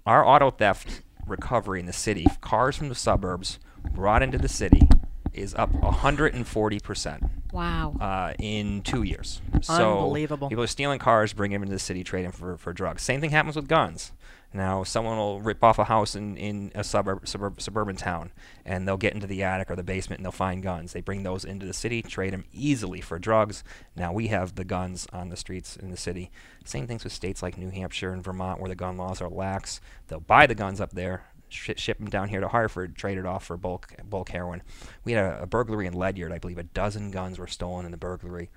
Our 0.04 0.26
auto 0.26 0.50
theft 0.50 1.02
recovery 1.26 1.80
in 1.80 1.86
the 1.86 1.92
city, 1.92 2.26
cars 2.40 2.76
from 2.76 2.88
the 2.88 2.94
suburbs 2.94 3.58
brought 3.92 4.22
into 4.22 4.38
the 4.38 4.48
city, 4.48 4.88
is 5.34 5.54
up 5.54 5.70
140 5.72 6.80
percent 6.80 7.22
Wow. 7.52 7.94
uh, 8.00 8.32
in 8.38 8.82
two 8.82 9.02
years. 9.02 9.40
So 9.60 9.98
Unbelievable. 9.98 10.48
People 10.48 10.64
are 10.64 10.68
stealing 10.68 10.98
cars, 10.98 11.32
bringing 11.32 11.56
them 11.56 11.62
into 11.64 11.74
the 11.74 11.78
city, 11.78 12.02
trading 12.02 12.32
for, 12.32 12.56
for 12.56 12.72
drugs. 12.72 13.02
Same 13.02 13.20
thing 13.20 13.30
happens 13.30 13.56
with 13.56 13.68
guns. 13.68 14.12
Now, 14.54 14.84
someone 14.84 15.16
will 15.16 15.40
rip 15.40 15.64
off 15.64 15.78
a 15.78 15.84
house 15.84 16.14
in, 16.14 16.36
in 16.36 16.72
a 16.74 16.84
suburb, 16.84 17.26
suburb 17.26 17.58
suburban 17.62 17.96
town, 17.96 18.32
and 18.66 18.86
they'll 18.86 18.98
get 18.98 19.14
into 19.14 19.26
the 19.26 19.42
attic 19.42 19.70
or 19.70 19.76
the 19.76 19.82
basement 19.82 20.18
and 20.18 20.26
they'll 20.26 20.32
find 20.32 20.62
guns. 20.62 20.92
They 20.92 21.00
bring 21.00 21.22
those 21.22 21.44
into 21.46 21.64
the 21.64 21.72
city, 21.72 22.02
trade 22.02 22.34
them 22.34 22.44
easily 22.52 23.00
for 23.00 23.18
drugs. 23.18 23.64
Now 23.96 24.12
we 24.12 24.26
have 24.28 24.54
the 24.56 24.64
guns 24.64 25.06
on 25.10 25.30
the 25.30 25.38
streets 25.38 25.76
in 25.76 25.90
the 25.90 25.96
city. 25.96 26.30
Same 26.66 26.86
things 26.86 27.02
with 27.02 27.14
states 27.14 27.42
like 27.42 27.56
New 27.56 27.70
Hampshire 27.70 28.12
and 28.12 28.22
Vermont, 28.22 28.60
where 28.60 28.68
the 28.68 28.74
gun 28.74 28.98
laws 28.98 29.22
are 29.22 29.28
lax. 29.30 29.80
They'll 30.08 30.20
buy 30.20 30.46
the 30.46 30.54
guns 30.54 30.82
up 30.82 30.92
there, 30.92 31.24
sh- 31.52 31.70
ship 31.76 31.98
them 31.98 32.08
down 32.08 32.28
here 32.28 32.40
to 32.40 32.48
Hartford, 32.48 32.96
trade 32.96 33.18
it 33.18 33.26
off 33.26 33.44
for 33.44 33.56
bulk 33.56 33.92
bulk 34.04 34.30
heroin. 34.30 34.62
We 35.04 35.12
had 35.12 35.24
a, 35.24 35.42
a 35.42 35.46
burglary 35.46 35.86
in 35.86 35.92
Ledyard. 35.94 36.32
I 36.32 36.38
believe 36.38 36.58
a 36.58 36.62
dozen 36.64 37.10
guns 37.10 37.38
were 37.38 37.46
stolen 37.46 37.84
in 37.84 37.90
the 37.90 37.96
burglary. 37.96 38.50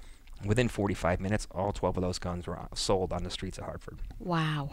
Within 0.46 0.68
45 0.68 1.22
minutes, 1.22 1.48
all 1.52 1.72
12 1.72 1.98
of 1.98 2.04
those 2.04 2.20
guns 2.20 2.46
were 2.46 2.60
uh, 2.60 2.68
sold 2.76 3.14
on 3.14 3.24
the 3.24 3.30
streets 3.30 3.58
of 3.58 3.64
Hartford. 3.66 4.00
Wow. 4.20 4.70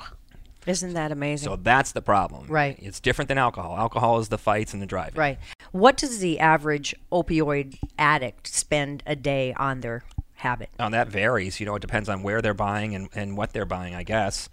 Isn't 0.67 0.95
that 0.95 1.11
amazing? 1.13 1.49
So 1.49 1.57
that's 1.57 1.93
the 1.93 2.03
problem. 2.03 2.47
Right. 2.49 2.79
It's 2.81 3.01
different 3.01 3.29
than 3.29 3.39
alcohol. 3.39 3.77
Alcohol 3.77 4.19
is 4.19 4.29
the 4.29 4.39
fights 4.39 4.73
and 4.73 4.83
the 4.83 4.87
driving. 4.87 5.19
right. 5.19 5.39
What 5.73 5.97
does 5.97 6.19
the 6.19 6.39
average 6.39 6.95
opioid 7.11 7.79
addict 7.99 8.47
spend 8.47 9.03
a 9.07 9.17
day 9.17 9.55
on 9.55 9.81
their 9.81 10.03
habit? 10.43 10.71
Now 10.79 10.91
that 10.91 11.09
varies. 11.09 11.59
You 11.61 11.67
know, 11.67 11.75
it 11.77 11.83
depends 11.83 12.09
on 12.09 12.23
where 12.23 12.43
they're 12.43 12.55
buying 12.55 12.95
and, 12.95 13.09
and 13.15 13.37
what 13.37 13.53
they're 13.53 13.65
buying, 13.65 13.95
I 13.95 14.03
guess. 14.03 14.49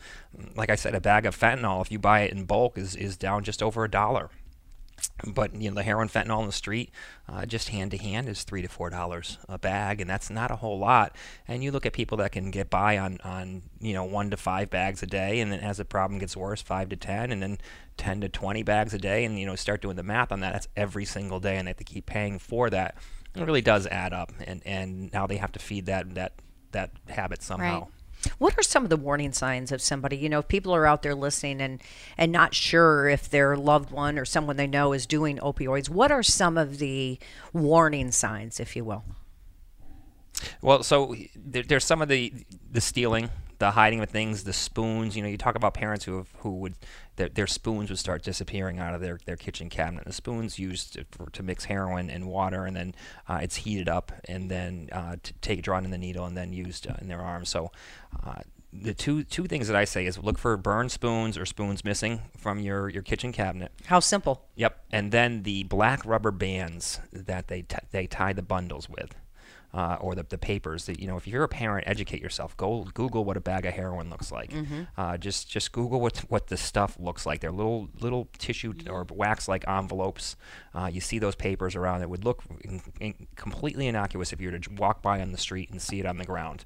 Like 0.56 0.70
I 0.70 0.76
said, 0.76 0.96
a 0.96 1.02
bag 1.02 1.26
of 1.26 1.38
fentanyl, 1.38 1.82
if 1.82 1.92
you 1.92 2.00
buy 2.00 2.22
it 2.22 2.32
in 2.32 2.46
bulk, 2.46 2.78
is, 2.78 2.96
is 2.96 3.18
down 3.18 3.44
just 3.44 3.62
over 3.62 3.84
a 3.84 3.90
dollar. 3.90 4.30
But 5.26 5.56
you 5.56 5.70
know, 5.70 5.76
the 5.76 5.84
heroin 5.84 6.10
fentanyl 6.10 6.42
in 6.42 6.46
the 6.46 6.52
street, 6.52 6.92
uh, 7.28 7.46
just 7.46 7.70
hand 7.70 7.92
to 7.92 7.98
hand, 7.98 8.28
is 8.28 8.44
three 8.44 8.62
to 8.62 8.68
four 8.68 8.90
dollars 8.90 9.38
a 9.48 9.58
bag, 9.58 10.02
and 10.02 10.10
that's 10.10 10.30
not 10.30 10.52
a 10.52 10.58
whole 10.58 10.78
lot. 10.78 11.16
And 11.48 11.64
you 11.64 11.72
look 11.72 11.86
at 11.86 11.94
people 11.94 12.18
that 12.18 12.32
can 12.32 12.52
get 12.52 12.70
by 12.70 12.98
on, 12.98 13.18
on 13.24 13.64
you 13.80 13.94
know 13.94 14.04
one 14.04 14.30
to 14.30 14.38
five 14.38 14.70
bags 14.70 15.04
a 15.04 15.08
day, 15.08 15.40
and 15.40 15.52
then 15.52 15.60
as 15.60 15.78
the 15.78 15.86
problem 15.86 16.20
gets 16.20 16.36
worse, 16.38 16.62
five 16.62 16.90
to 16.90 16.96
ten, 16.96 17.32
and 17.32 17.42
then 17.42 17.58
ten 17.98 18.22
to 18.22 18.30
twenty 18.30 18.64
bags 18.64 18.94
a 18.94 18.98
day, 18.98 19.26
and 19.26 19.40
you 19.40 19.46
know 19.46 19.56
start 19.56 19.82
doing 19.82 19.96
the 19.96 20.04
math 20.04 20.32
on 20.32 20.40
that. 20.42 20.54
That's 20.54 20.68
every 20.76 21.06
single 21.06 21.40
day, 21.40 21.58
and 21.58 21.68
they 21.68 21.72
have 21.72 21.78
to 21.78 21.84
keep 21.84 22.06
paying 22.06 22.40
for 22.40 22.70
that. 22.70 22.96
It 23.36 23.46
really 23.46 23.62
does 23.62 23.88
add 23.88 24.14
up, 24.14 24.32
and 24.46 24.62
and 24.66 25.12
now 25.14 25.28
they 25.28 25.38
have 25.38 25.52
to 25.54 25.60
feed 25.60 25.86
that 25.86 26.16
that 26.16 26.34
that 26.72 26.92
habit 27.08 27.42
somehow. 27.42 27.82
Right. 27.82 27.90
What 28.38 28.58
are 28.58 28.64
some 28.64 28.84
of 28.84 28.90
the 28.90 28.98
warning 28.98 29.32
signs 29.32 29.72
of 29.72 29.82
somebody? 29.82 30.18
You 30.18 30.28
know, 30.28 30.40
if 30.40 30.48
people 30.48 30.76
are 30.76 30.86
out 30.86 31.04
there 31.04 31.16
listening 31.16 31.62
and 31.62 31.82
and 32.18 32.32
not 32.32 32.54
sure 32.54 33.08
if 33.08 33.30
their 33.30 33.56
loved 33.56 33.92
one 33.92 34.20
or 34.20 34.26
someone 34.26 34.58
they 34.58 34.68
know 34.68 34.94
is 34.94 35.06
doing 35.06 35.38
opioids, 35.38 35.90
what 35.90 36.12
are 36.12 36.24
some 36.24 36.58
of 36.58 36.80
the 36.80 37.18
warning 37.54 38.12
signs, 38.12 38.60
if 38.60 38.76
you 38.76 38.84
will? 38.84 39.06
Well, 40.62 40.84
so 40.84 41.16
there, 41.36 41.64
there's 41.64 41.86
some 41.86 42.02
of 42.02 42.10
the 42.10 42.34
the 42.72 42.82
stealing, 42.82 43.30
the 43.60 43.72
hiding 43.72 44.02
of 44.02 44.10
things, 44.10 44.44
the 44.44 44.54
spoons. 44.54 45.16
You 45.16 45.22
know, 45.22 45.30
you 45.30 45.38
talk 45.38 45.56
about 45.56 45.74
parents 45.74 46.06
who 46.06 46.18
have, 46.18 46.34
who 46.40 46.56
would 46.58 46.76
their, 47.18 47.30
their 47.30 47.48
spoons 47.48 47.90
would 47.90 48.00
start 48.00 48.24
disappearing 48.24 48.80
out 48.80 48.96
of 48.96 49.02
their, 49.02 49.20
their 49.26 49.36
kitchen 49.36 49.70
cabinet. 49.70 50.06
The 50.06 50.14
spoons 50.14 50.58
used 50.58 50.94
to, 50.94 51.06
for, 51.12 51.30
to 51.30 51.44
mix 51.44 51.66
heroin 51.66 52.10
and 52.10 52.26
water, 52.28 52.66
and 52.66 52.76
then 52.76 52.96
uh, 53.28 53.40
it's 53.42 53.58
heated 53.58 53.88
up, 53.88 54.12
and 54.28 54.50
then 54.50 54.90
uh, 54.92 55.18
to 55.22 55.34
take 55.34 55.62
drawn 55.62 55.86
in 55.86 55.92
the 55.92 55.98
needle, 55.98 56.26
and 56.26 56.36
then 56.36 56.54
used 56.54 56.88
uh, 56.88 56.96
in 57.00 57.08
their 57.08 57.22
arm. 57.22 57.46
So. 57.46 57.72
Uh, 58.26 58.42
the 58.72 58.94
two 58.94 59.24
two 59.24 59.46
things 59.46 59.68
that 59.68 59.76
I 59.76 59.84
say 59.84 60.06
is 60.06 60.20
look 60.20 60.38
for 60.38 60.56
burned 60.56 60.92
spoons 60.92 61.40
or 61.40 61.46
spoons 61.48 61.84
missing 61.84 62.22
from 62.38 62.60
your, 62.60 62.88
your 62.88 63.02
kitchen 63.02 63.32
cabinet. 63.32 63.72
How 63.86 64.00
simple? 64.00 64.46
Yep, 64.56 64.86
and 64.92 65.12
then 65.12 65.42
the 65.42 65.64
black 65.64 66.06
rubber 66.06 66.30
bands 66.30 67.00
that 67.12 67.48
they 67.48 67.64
t- 67.64 67.78
they 67.90 68.06
tie 68.06 68.32
the 68.34 68.44
bundles 68.44 68.88
with, 68.88 69.16
uh, 69.74 69.98
or 70.02 70.16
the, 70.16 70.24
the 70.24 70.38
papers. 70.38 70.86
That 70.86 71.00
you 71.00 71.08
know, 71.08 71.18
if 71.18 71.28
you're 71.28 71.44
a 71.44 71.48
parent, 71.48 71.88
educate 71.88 72.22
yourself. 72.22 72.56
Go 72.58 72.86
Google 72.94 73.24
what 73.26 73.38
a 73.38 73.42
bag 73.42 73.66
of 73.66 73.74
heroin 73.74 74.10
looks 74.10 74.32
like. 74.32 74.52
Uh, 74.98 75.18
just 75.18 75.50
just 75.50 75.72
Google 75.72 76.02
what 76.02 76.18
what 76.30 76.48
the 76.48 76.58
stuff 76.58 76.98
looks 77.00 77.26
like. 77.26 77.42
They're 77.42 77.52
little 77.52 77.90
little 78.00 78.28
tissue 78.38 78.74
or 78.90 79.06
wax 79.12 79.48
like 79.48 79.68
envelopes. 79.68 80.36
Uh, 80.74 80.90
you 80.92 81.02
see 81.02 81.20
those 81.20 81.36
papers 81.36 81.76
around. 81.76 82.02
It 82.02 82.10
would 82.10 82.24
look 82.26 82.44
in, 82.62 82.82
in 83.00 83.28
completely 83.36 83.88
innocuous 83.88 84.34
if 84.34 84.42
you 84.42 84.52
were 84.52 84.58
to 84.58 84.74
walk 84.74 85.02
by 85.02 85.22
on 85.22 85.32
the 85.32 85.38
street 85.38 85.70
and 85.70 85.82
see 85.82 86.00
it 86.00 86.06
on 86.06 86.18
the 86.18 86.26
ground. 86.26 86.66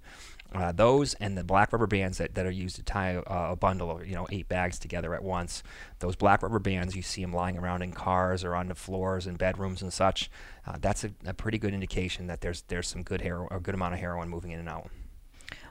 Uh, 0.54 0.72
those 0.72 1.14
and 1.16 1.38
the 1.38 1.44
black 1.44 1.74
rubber 1.74 1.88
bands 1.88 2.18
that, 2.20 2.36
that 2.36 2.46
are 2.46 2.52
used 2.52 2.76
to 2.76 2.84
tie 2.84 3.16
uh, 3.16 3.52
a 3.52 3.56
bundle 3.56 3.90
of 3.92 4.06
you 4.08 4.14
know 4.16 4.28
eight 4.32 4.48
bags 4.48 4.78
together 4.78 5.14
at 5.16 5.24
once. 5.24 5.64
Those 6.00 6.16
black 6.16 6.44
rubber 6.44 6.60
bands 6.60 6.96
you 6.96 7.02
see 7.02 7.22
them 7.22 7.34
lying 7.34 7.58
around 7.58 7.82
in 7.82 7.92
cars 7.92 8.44
or 8.44 8.56
on 8.56 8.68
the 8.68 8.76
floors 8.76 9.26
in 9.28 9.36
bedrooms 9.36 9.82
and 9.82 9.92
such. 9.92 10.30
Uh, 10.68 10.78
that's 10.80 11.04
a, 11.04 11.12
a 11.26 11.34
pretty 11.34 11.58
good 11.58 11.74
indication 11.74 12.28
that 12.28 12.42
there's 12.42 12.62
there's 12.68 12.88
some 12.88 13.04
good 13.04 13.22
hero 13.22 13.48
a 13.52 13.60
good 13.60 13.74
amount 13.76 13.94
of 13.94 14.00
heroin 14.00 14.30
moving 14.30 14.52
in 14.52 14.60
and 14.60 14.70
out. 14.70 14.90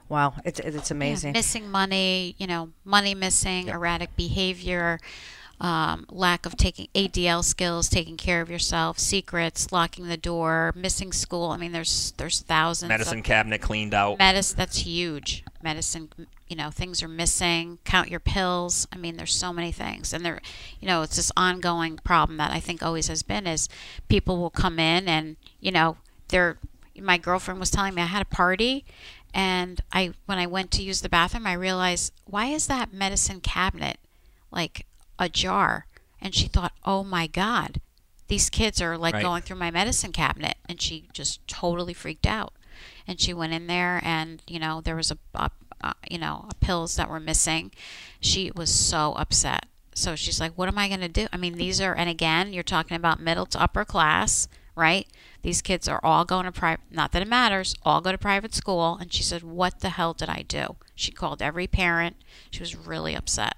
Wow, 0.09 0.35
it's 0.43 0.59
it's 0.59 0.89
Yeah, 0.91 0.95
amazing. 0.97 1.31
missing 1.33 1.71
money, 1.71 2.35
you 2.37 2.45
know, 2.45 2.71
money 2.83 3.15
missing, 3.15 3.69
erratic 3.69 4.15
behavior, 4.17 4.99
um, 5.61 6.05
lack 6.09 6.45
of 6.45 6.57
taking 6.57 6.87
ADL 6.93 7.43
skills, 7.43 7.87
taking 7.87 8.17
care 8.17 8.41
of 8.41 8.49
yourself, 8.49 8.99
secrets, 8.99 9.71
locking 9.71 10.07
the 10.07 10.17
door, 10.17 10.73
missing 10.75 11.11
school. 11.11 11.51
I 11.51 11.57
mean, 11.57 11.71
there's 11.71 12.13
there's 12.17 12.41
thousands. 12.41 12.89
Medicine 12.89 13.21
cabinet 13.21 13.61
cleaned 13.61 13.93
out. 13.93 14.17
medicine 14.19 14.57
that's 14.57 14.79
huge. 14.79 15.43
Medicine, 15.61 16.09
you 16.49 16.55
know, 16.55 16.69
things 16.69 17.01
are 17.01 17.07
missing. 17.07 17.79
Count 17.85 18.09
your 18.09 18.19
pills. 18.19 18.87
I 18.91 18.97
mean, 18.97 19.15
there's 19.15 19.33
so 19.33 19.53
many 19.53 19.71
things, 19.71 20.11
and 20.11 20.25
there, 20.25 20.41
you 20.81 20.87
know, 20.87 21.01
it's 21.03 21.15
this 21.15 21.31
ongoing 21.37 21.97
problem 22.03 22.37
that 22.37 22.51
I 22.51 22.59
think 22.59 22.83
always 22.83 23.07
has 23.07 23.23
been 23.23 23.47
is 23.47 23.69
people 24.09 24.37
will 24.37 24.49
come 24.49 24.79
in 24.79 25.07
and 25.07 25.37
you 25.59 25.71
know 25.71 25.97
they're. 26.29 26.57
My 26.99 27.17
girlfriend 27.17 27.59
was 27.59 27.71
telling 27.71 27.95
me 27.95 28.03
I 28.03 28.05
had 28.05 28.21
a 28.21 28.25
party, 28.25 28.85
and 29.33 29.81
I 29.91 30.13
when 30.25 30.39
I 30.39 30.45
went 30.45 30.71
to 30.71 30.83
use 30.83 31.01
the 31.01 31.09
bathroom, 31.09 31.47
I 31.47 31.53
realized 31.53 32.11
why 32.25 32.47
is 32.47 32.67
that 32.67 32.93
medicine 32.93 33.39
cabinet 33.39 33.97
like 34.51 34.85
a 35.19 35.29
jar? 35.29 35.87
And 36.21 36.33
she 36.33 36.47
thought, 36.47 36.73
oh 36.85 37.03
my 37.03 37.27
god, 37.27 37.81
these 38.27 38.49
kids 38.49 38.81
are 38.81 38.97
like 38.97 39.15
Right. 39.15 39.23
going 39.23 39.41
through 39.41 39.57
my 39.57 39.71
medicine 39.71 40.11
cabinet, 40.11 40.57
and 40.67 40.81
she 40.81 41.09
just 41.13 41.45
totally 41.47 41.93
freaked 41.93 42.25
out. 42.25 42.53
And 43.07 43.19
she 43.19 43.33
went 43.33 43.53
in 43.53 43.67
there, 43.67 43.99
and 44.03 44.41
you 44.47 44.59
know 44.59 44.81
there 44.81 44.95
was 44.95 45.11
a, 45.11 45.17
a 45.35 45.51
uh, 45.83 45.93
you 46.09 46.17
know, 46.17 46.47
pills 46.61 46.95
that 46.95 47.09
were 47.09 47.19
missing. 47.19 47.71
She 48.21 48.51
was 48.55 48.73
so 48.73 49.13
upset. 49.17 49.65
So 49.93 50.15
she's 50.15 50.39
like, 50.39 50.53
"What 50.53 50.69
am 50.69 50.77
I 50.77 50.87
going 50.87 51.01
to 51.01 51.09
do?" 51.09 51.27
I 51.31 51.37
mean, 51.37 51.55
these 51.55 51.81
are, 51.81 51.93
and 51.93 52.09
again, 52.09 52.53
you're 52.53 52.63
talking 52.63 52.95
about 52.97 53.19
middle 53.19 53.45
to 53.47 53.61
upper 53.61 53.85
class, 53.85 54.47
right? 54.75 55.07
These 55.41 55.61
kids 55.61 55.87
are 55.87 55.99
all 56.01 56.25
going 56.25 56.45
to 56.45 56.51
private. 56.51 56.85
Not 56.89 57.11
that 57.11 57.21
it 57.21 57.27
matters. 57.27 57.75
All 57.83 58.01
go 58.01 58.11
to 58.11 58.17
private 58.17 58.55
school. 58.55 58.97
And 58.99 59.11
she 59.13 59.21
said, 59.23 59.43
"What 59.43 59.81
the 59.81 59.89
hell 59.89 60.13
did 60.13 60.29
I 60.29 60.43
do?" 60.47 60.77
She 60.95 61.11
called 61.11 61.41
every 61.41 61.67
parent. 61.67 62.15
She 62.49 62.61
was 62.61 62.75
really 62.75 63.13
upset. 63.13 63.55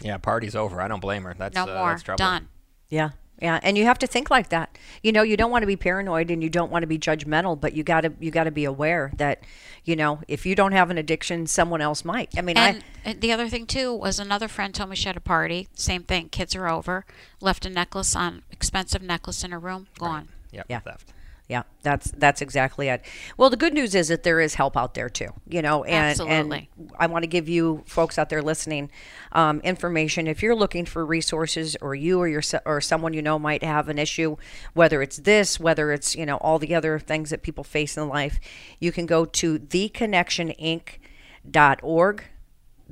Yeah, 0.00 0.18
party's 0.18 0.56
over. 0.56 0.80
I 0.80 0.88
don't 0.88 1.00
blame 1.00 1.24
her. 1.24 1.34
That's 1.36 1.54
No 1.54 1.64
uh, 1.64 1.66
more. 1.66 1.90
That's 1.90 2.02
trouble. 2.02 2.18
Done. 2.18 2.48
Yeah. 2.88 3.10
Yeah, 3.40 3.58
and 3.62 3.78
you 3.78 3.84
have 3.84 3.98
to 4.00 4.06
think 4.06 4.28
like 4.28 4.50
that. 4.50 4.76
You 5.02 5.12
know, 5.12 5.22
you 5.22 5.34
don't 5.34 5.50
want 5.50 5.62
to 5.62 5.66
be 5.66 5.76
paranoid 5.76 6.30
and 6.30 6.42
you 6.42 6.50
don't 6.50 6.70
want 6.70 6.82
to 6.82 6.86
be 6.86 6.98
judgmental, 6.98 7.58
but 7.58 7.72
you 7.72 7.82
got 7.82 8.02
to 8.02 8.12
you 8.20 8.30
got 8.30 8.44
to 8.44 8.50
be 8.50 8.66
aware 8.66 9.12
that, 9.16 9.42
you 9.82 9.96
know, 9.96 10.20
if 10.28 10.44
you 10.44 10.54
don't 10.54 10.72
have 10.72 10.90
an 10.90 10.98
addiction, 10.98 11.46
someone 11.46 11.80
else 11.80 12.04
might. 12.04 12.36
I 12.36 12.42
mean, 12.42 12.58
And 12.58 12.84
I 13.04 13.14
the 13.14 13.32
other 13.32 13.48
thing 13.48 13.66
too 13.66 13.94
was 13.94 14.18
another 14.18 14.46
friend 14.46 14.74
told 14.74 14.90
me 14.90 14.96
she 14.96 15.06
had 15.08 15.16
a 15.16 15.20
party. 15.20 15.68
Same 15.74 16.02
thing. 16.02 16.28
Kids 16.28 16.54
are 16.54 16.68
over. 16.68 17.06
Left 17.40 17.64
a 17.64 17.70
necklace 17.70 18.14
on 18.14 18.42
expensive 18.50 19.00
necklace 19.00 19.42
in 19.42 19.52
her 19.52 19.58
room. 19.58 19.86
Gone. 19.98 20.28
Yep, 20.52 20.66
Yeah. 20.68 20.80
theft. 20.80 21.10
Yeah, 21.50 21.64
that's 21.82 22.12
that's 22.12 22.40
exactly 22.40 22.86
it. 22.86 23.04
Well, 23.36 23.50
the 23.50 23.56
good 23.56 23.74
news 23.74 23.96
is 23.96 24.06
that 24.06 24.22
there 24.22 24.38
is 24.38 24.54
help 24.54 24.76
out 24.76 24.94
there 24.94 25.08
too. 25.08 25.30
You 25.48 25.62
know, 25.62 25.82
and 25.82 26.10
Absolutely. 26.10 26.70
and 26.78 26.92
I 26.96 27.08
want 27.08 27.24
to 27.24 27.26
give 27.26 27.48
you 27.48 27.82
folks 27.86 28.20
out 28.20 28.28
there 28.28 28.40
listening 28.40 28.88
um, 29.32 29.58
information. 29.62 30.28
If 30.28 30.44
you're 30.44 30.54
looking 30.54 30.84
for 30.84 31.04
resources, 31.04 31.76
or 31.80 31.96
you 31.96 32.20
or 32.20 32.28
your 32.28 32.42
or 32.64 32.80
someone 32.80 33.14
you 33.14 33.22
know 33.22 33.36
might 33.36 33.64
have 33.64 33.88
an 33.88 33.98
issue, 33.98 34.36
whether 34.74 35.02
it's 35.02 35.16
this, 35.16 35.58
whether 35.58 35.90
it's 35.90 36.14
you 36.14 36.24
know 36.24 36.36
all 36.36 36.60
the 36.60 36.72
other 36.72 37.00
things 37.00 37.30
that 37.30 37.42
people 37.42 37.64
face 37.64 37.96
in 37.96 38.08
life, 38.08 38.38
you 38.78 38.92
can 38.92 39.06
go 39.06 39.24
to 39.24 39.58
theconnectioninc.org 39.58 42.24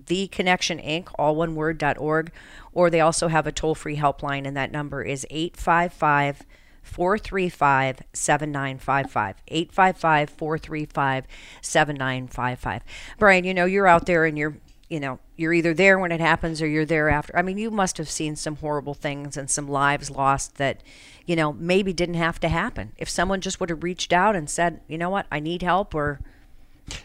the 0.07 0.29
connection 0.29 0.79
inc 0.79 1.09
all 1.19 1.35
one 1.35 1.57
word 1.57 1.77
dot 1.77 1.99
org 1.99 2.31
or 2.73 2.89
they 2.89 3.01
also 3.01 3.27
have 3.27 3.49
a 3.49 3.53
toll-free 3.53 3.97
helpline 3.97 4.47
and 4.47 4.57
that 4.57 4.71
number 4.71 5.03
is 5.03 5.27
855 5.29 6.45
435 6.89 8.03
7955 8.13 9.37
855 9.47 10.31
435 10.31 11.27
7955 11.63 12.83
brian 13.19 13.45
you 13.45 13.55
know 13.55 13.65
you're 13.65 13.87
out 13.87 14.07
there 14.07 14.25
and 14.25 14.37
you're 14.37 14.57
you 14.89 15.01
know 15.01 15.19
you're 15.37 15.53
either 15.53 15.75
there 15.75 15.99
when 15.99 16.13
it 16.13 16.21
happens 16.21 16.61
or 16.61 16.67
you're 16.67 16.85
there 16.85 17.09
after. 17.09 17.37
I 17.37 17.43
mean 17.43 17.59
you 17.59 17.71
must 17.71 17.99
have 17.99 18.11
seen 18.11 18.37
some 18.37 18.57
horrible 18.57 18.95
things 18.95 19.37
and 19.37 19.51
some 19.51 19.69
lives 19.69 20.11
lost 20.11 20.57
that 20.57 20.83
you 21.27 21.37
know 21.37 21.53
maybe 21.53 21.93
didn't 21.93 22.15
have 22.17 22.41
to 22.41 22.49
happen. 22.49 22.93
If 22.97 23.09
someone 23.09 23.41
just 23.41 23.61
would 23.61 23.71
have 23.71 23.85
reached 23.85 24.13
out 24.13 24.35
and 24.35 24.49
said 24.49 24.81
you 24.89 24.99
know 24.99 25.11
what? 25.11 25.27
I 25.31 25.41
need 25.41 25.63
help 25.63 25.95
or 25.95 26.21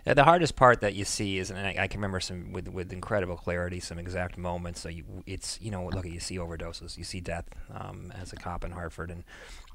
Yeah, 0.05 0.13
the 0.13 0.23
hardest 0.23 0.55
part 0.55 0.81
that 0.81 0.93
you 0.95 1.05
see 1.05 1.37
is, 1.39 1.49
and 1.49 1.59
I, 1.59 1.75
I 1.79 1.87
can 1.87 1.99
remember 1.99 2.19
some 2.19 2.51
with 2.51 2.67
with 2.67 2.91
incredible 2.93 3.35
clarity, 3.37 3.79
some 3.79 3.97
exact 3.99 4.37
moments. 4.37 4.81
So 4.81 4.89
you, 4.89 5.03
it's 5.25 5.59
you 5.61 5.71
know, 5.71 5.89
look, 5.93 6.05
you 6.05 6.19
see 6.19 6.37
overdoses, 6.37 6.97
you 6.97 7.03
see 7.03 7.21
death 7.21 7.45
um, 7.73 8.11
as 8.15 8.33
a 8.33 8.35
cop 8.35 8.63
in 8.63 8.71
Hartford, 8.71 9.11
and, 9.11 9.23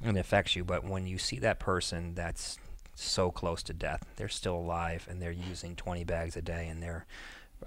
and 0.03 0.17
it 0.17 0.21
affects 0.21 0.57
you. 0.57 0.65
But 0.65 0.85
when 0.85 1.07
you 1.07 1.19
see 1.19 1.39
that 1.41 1.59
person 1.59 2.15
that's 2.15 2.59
so 2.95 3.31
close 3.31 3.63
to 3.65 3.73
death, 3.73 4.05
they're 4.17 4.29
still 4.29 4.57
alive, 4.57 5.07
and 5.11 5.21
they're 5.23 5.31
using 5.31 5.77
20 5.77 6.05
bags 6.05 6.37
a 6.37 6.43
day, 6.43 6.69
and 6.69 6.83
they're 6.83 7.07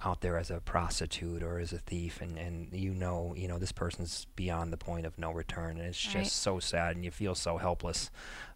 out 0.06 0.22
there 0.22 0.38
as 0.38 0.50
a 0.50 0.60
prostitute 0.62 1.44
or 1.44 1.60
as 1.60 1.74
a 1.74 1.78
thief, 1.78 2.22
and, 2.22 2.38
and 2.38 2.70
you 2.72 2.94
know, 2.94 3.34
you 3.36 3.48
know, 3.48 3.58
this 3.60 3.72
person's 3.74 4.26
beyond 4.36 4.72
the 4.72 4.78
point 4.78 5.06
of 5.06 5.18
no 5.18 5.32
return, 5.32 5.78
and 5.78 5.88
it's 5.88 6.14
Right. 6.16 6.24
just 6.24 6.38
so 6.38 6.60
sad, 6.60 6.96
and 6.96 7.04
you 7.04 7.12
feel 7.12 7.36
so 7.36 7.58
helpless. 7.58 8.10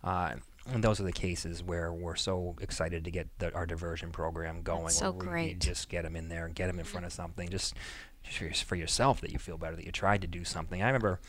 Uh, 0.03 0.35
and 0.71 0.83
those 0.83 0.99
are 0.99 1.03
the 1.03 1.11
cases 1.11 1.61
where 1.63 1.93
we're 1.93 2.15
so 2.15 2.55
excited 2.61 3.05
to 3.05 3.11
get 3.11 3.27
the, 3.39 3.53
our 3.53 3.65
diversion 3.65 4.11
program 4.11 4.61
going. 4.61 4.89
so 4.89 5.11
we- 5.11 5.23
you 5.25 5.29
great. 5.29 5.59
just 5.59 5.89
get 5.89 6.03
them 6.03 6.15
in 6.15 6.29
there 6.29 6.45
and 6.45 6.55
get 6.55 6.67
them 6.67 6.79
in 6.79 6.85
front 6.85 7.05
of 7.05 7.13
something, 7.13 7.49
just, 7.49 7.75
just 8.23 8.63
for 8.63 8.75
yourself 8.75 9.21
that 9.21 9.31
you 9.31 9.37
feel 9.39 9.57
better 9.57 9.75
that 9.75 9.85
you 9.85 9.91
tried 9.91 10.21
to 10.21 10.27
do 10.27 10.43
something. 10.43 10.81
I 10.81 10.87
remember 10.87 11.19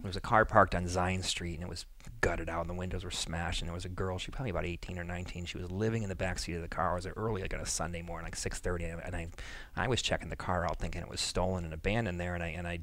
there 0.00 0.08
was 0.08 0.16
a 0.16 0.20
car 0.20 0.44
parked 0.44 0.74
on 0.74 0.86
Zion 0.86 1.22
Street 1.22 1.54
and 1.54 1.62
it 1.62 1.68
was 1.68 1.86
gutted 2.20 2.48
out 2.48 2.60
and 2.60 2.70
the 2.70 2.74
windows 2.74 3.02
were 3.02 3.10
smashed 3.10 3.62
and 3.62 3.68
there 3.68 3.74
was 3.74 3.84
a 3.84 3.90
girl, 3.90 4.18
she 4.18 4.30
probably 4.30 4.50
about 4.50 4.64
18 4.66 4.98
or 4.98 5.04
19. 5.04 5.46
She 5.46 5.58
was 5.58 5.70
living 5.70 6.02
in 6.02 6.08
the 6.08 6.14
back 6.14 6.38
seat 6.38 6.54
of 6.54 6.62
the 6.62 6.68
car. 6.68 6.92
It 6.92 6.94
was 6.96 7.06
early, 7.16 7.42
like 7.42 7.54
on 7.54 7.60
a 7.60 7.66
Sunday 7.66 8.02
morning, 8.02 8.26
like 8.26 8.36
6:30, 8.36 9.06
and 9.06 9.16
I, 9.16 9.28
I 9.74 9.88
was 9.88 10.02
checking 10.02 10.28
the 10.28 10.36
car 10.36 10.66
out 10.66 10.78
thinking 10.78 11.00
it 11.00 11.08
was 11.08 11.20
stolen 11.20 11.64
and 11.64 11.72
abandoned 11.72 12.20
there, 12.20 12.34
and 12.34 12.42
I 12.42 12.48
and 12.48 12.66
I 12.66 12.80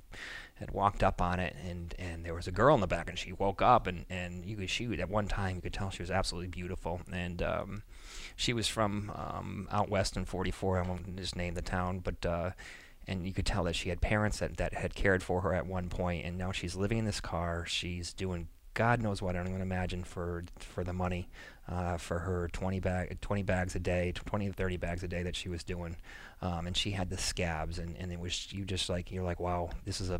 had 0.56 0.72
walked 0.72 1.04
up 1.04 1.22
on 1.22 1.40
it 1.40 1.56
and 1.68 1.96
and 1.98 2.26
there 2.26 2.34
was 2.34 2.48
a 2.48 2.52
girl 2.52 2.76
in 2.76 2.82
the 2.82 2.88
back 2.88 3.10
and 3.10 3.18
she 3.18 3.34
woke 3.34 3.62
up 3.62 3.88
and 3.88 4.06
and 4.10 4.46
you 4.46 4.56
could 4.56 4.70
she 4.70 4.86
at 5.00 5.10
one 5.10 5.28
time 5.28 5.56
you 5.56 5.62
could 5.62 5.74
tell 5.74 5.90
she 5.90 6.04
was 6.04 6.12
absolutely 6.12 6.48
beautiful 6.48 7.02
and 7.12 7.42
um, 7.42 7.84
she 8.36 8.54
was 8.54 8.68
from 8.68 9.12
um, 9.16 9.68
out 9.72 9.90
west 9.90 10.16
in 10.16 10.26
44. 10.26 10.80
I 10.80 10.88
won't 10.88 11.16
just 11.18 11.36
name 11.36 11.54
the 11.54 11.62
town, 11.62 12.00
but. 12.00 12.26
Uh, 12.26 12.52
and 13.08 13.26
you 13.26 13.34
could 13.34 13.46
tell 13.46 13.64
that 13.66 13.76
she 13.76 13.90
had 13.90 14.02
parents 14.02 14.40
that, 14.40 14.58
that 14.58 14.74
had 14.74 14.96
cared 14.96 15.24
for 15.24 15.42
her 15.42 15.54
at 15.54 15.66
one 15.66 15.90
point, 15.90 16.26
and 16.26 16.38
now 16.38 16.52
she's 16.52 16.76
living 16.76 16.98
in 16.98 17.06
this 17.06 17.22
car. 17.22 17.66
She's 17.66 18.14
doing 18.14 18.48
God 18.74 19.02
knows 19.02 19.22
what. 19.22 19.36
i'm 19.36 19.46
going 19.46 19.58
to 19.58 19.62
imagine 19.62 20.04
for 20.04 20.44
for 20.58 20.84
the 20.84 20.94
money, 20.94 21.30
uh, 21.70 21.98
for 21.98 22.20
her 22.20 22.50
20 22.54 22.80
bag 22.80 23.22
20 23.22 23.44
bags 23.44 23.76
a 23.76 23.80
day, 23.80 24.12
20 24.14 24.48
to 24.48 24.54
30 24.54 24.78
bags 24.78 25.04
a 25.04 25.08
day 25.08 25.24
that 25.24 25.36
she 25.36 25.50
was 25.50 25.64
doing, 25.64 25.96
um, 26.42 26.66
and 26.68 26.76
she 26.76 26.92
had 26.92 27.10
the 27.10 27.18
scabs, 27.18 27.78
and, 27.78 27.96
and 27.98 28.12
it 28.12 28.20
was 28.20 28.52
you 28.52 28.66
just 28.66 28.90
like 28.90 29.12
you're 29.12 29.24
like 29.24 29.40
wow, 29.40 29.70
this 29.86 30.02
is 30.02 30.10
a 30.10 30.20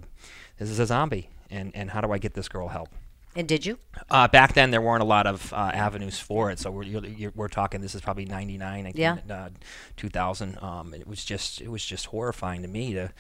this 0.58 0.70
is 0.70 0.80
a 0.80 0.86
zombie, 0.86 1.30
and 1.50 1.76
and 1.76 1.90
how 1.90 2.02
do 2.02 2.12
I 2.12 2.18
get 2.18 2.34
this 2.34 2.48
girl 2.48 2.68
help? 2.68 2.90
And 3.36 3.48
did 3.48 3.66
you 3.66 3.78
Uh, 4.10 4.28
back 4.28 4.54
then, 4.54 4.72
there 4.72 4.82
weren't 4.82 5.02
a 5.02 5.06
lot 5.06 5.26
of 5.28 5.52
uh, 5.54 5.72
avenues 5.74 6.20
for 6.20 6.52
it. 6.52 6.60
So 6.60 6.70
we're 6.72 6.84
you're, 6.84 7.06
you're, 7.06 7.32
we're 7.36 7.48
talking. 7.48 7.82
This 7.82 7.96
is 7.96 8.02
probably 8.02 8.26
'99, 8.26 8.92
Yeah. 8.96 9.18
uh, 9.30 9.50
2000. 9.98 10.58
Um, 10.62 10.94
it 10.94 11.08
was 11.08 11.24
just 11.26 11.62
it 11.62 11.70
was 11.70 11.84
just 11.86 12.08
horrifying 12.08 12.62
to 12.62 12.68
me 12.68 12.94
to, 12.94 13.12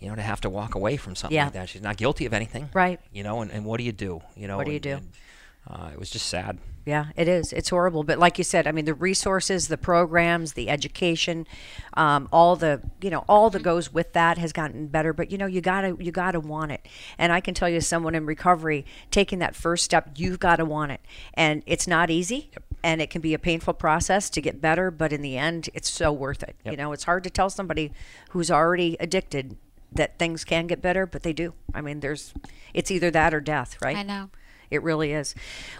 you 0.00 0.08
know, 0.08 0.14
to 0.14 0.22
have 0.22 0.40
to 0.42 0.50
walk 0.50 0.74
away 0.74 0.96
from 0.96 1.14
something 1.16 1.34
Yeah. 1.34 1.44
like 1.44 1.52
that. 1.54 1.68
She's 1.68 1.82
not 1.82 1.96
guilty 1.96 2.26
of 2.26 2.32
anything, 2.32 2.70
Right. 2.74 3.00
You 3.12 3.22
know, 3.22 3.40
and, 3.42 3.50
and 3.50 3.64
what 3.64 3.78
do 3.78 3.84
you 3.84 3.92
do? 3.92 4.22
You 4.36 4.46
know, 4.48 4.56
What 4.56 4.66
do 4.66 4.72
you 4.72 4.76
and- 4.76 4.82
do? 5.02 5.08
And, 5.66 5.82
uh, 5.82 5.90
it 5.92 5.98
was 5.98 6.10
just 6.10 6.26
sad. 6.26 6.58
Yeah, 6.88 7.08
it 7.16 7.28
is. 7.28 7.52
It's 7.52 7.68
horrible. 7.68 8.02
But 8.02 8.18
like 8.18 8.38
you 8.38 8.44
said, 8.44 8.66
I 8.66 8.72
mean, 8.72 8.86
the 8.86 8.94
resources, 8.94 9.68
the 9.68 9.76
programs, 9.76 10.54
the 10.54 10.70
education, 10.70 11.46
um, 11.92 12.30
all 12.32 12.56
the 12.56 12.80
you 13.02 13.10
know, 13.10 13.26
all 13.28 13.50
that 13.50 13.62
goes 13.62 13.92
with 13.92 14.14
that 14.14 14.38
has 14.38 14.54
gotten 14.54 14.86
better. 14.86 15.12
But 15.12 15.30
you 15.30 15.36
know, 15.36 15.44
you 15.44 15.60
gotta 15.60 15.98
you 16.00 16.10
gotta 16.10 16.40
want 16.40 16.72
it. 16.72 16.88
And 17.18 17.30
I 17.30 17.40
can 17.40 17.52
tell 17.52 17.68
you, 17.68 17.82
someone 17.82 18.14
in 18.14 18.24
recovery 18.24 18.86
taking 19.10 19.38
that 19.40 19.54
first 19.54 19.84
step, 19.84 20.12
you've 20.16 20.40
got 20.40 20.56
to 20.56 20.64
want 20.64 20.92
it. 20.92 21.02
And 21.34 21.62
it's 21.66 21.86
not 21.86 22.08
easy, 22.08 22.50
and 22.82 23.02
it 23.02 23.10
can 23.10 23.20
be 23.20 23.34
a 23.34 23.38
painful 23.38 23.74
process 23.74 24.30
to 24.30 24.40
get 24.40 24.62
better. 24.62 24.90
But 24.90 25.12
in 25.12 25.20
the 25.20 25.36
end, 25.36 25.68
it's 25.74 25.90
so 25.90 26.10
worth 26.10 26.42
it. 26.42 26.56
You 26.64 26.78
know, 26.78 26.92
it's 26.92 27.04
hard 27.04 27.22
to 27.24 27.30
tell 27.30 27.50
somebody 27.50 27.92
who's 28.30 28.50
already 28.50 28.96
addicted 28.98 29.58
that 29.92 30.18
things 30.18 30.42
can 30.42 30.66
get 30.66 30.80
better, 30.80 31.04
but 31.04 31.22
they 31.22 31.34
do. 31.34 31.52
I 31.74 31.82
mean, 31.82 32.00
there's 32.00 32.32
it's 32.72 32.90
either 32.90 33.10
that 33.10 33.34
or 33.34 33.40
death, 33.40 33.76
right? 33.82 33.96
I 33.98 34.02
know. 34.02 34.30
It 34.70 34.82
really 34.82 35.12
is. 35.12 35.34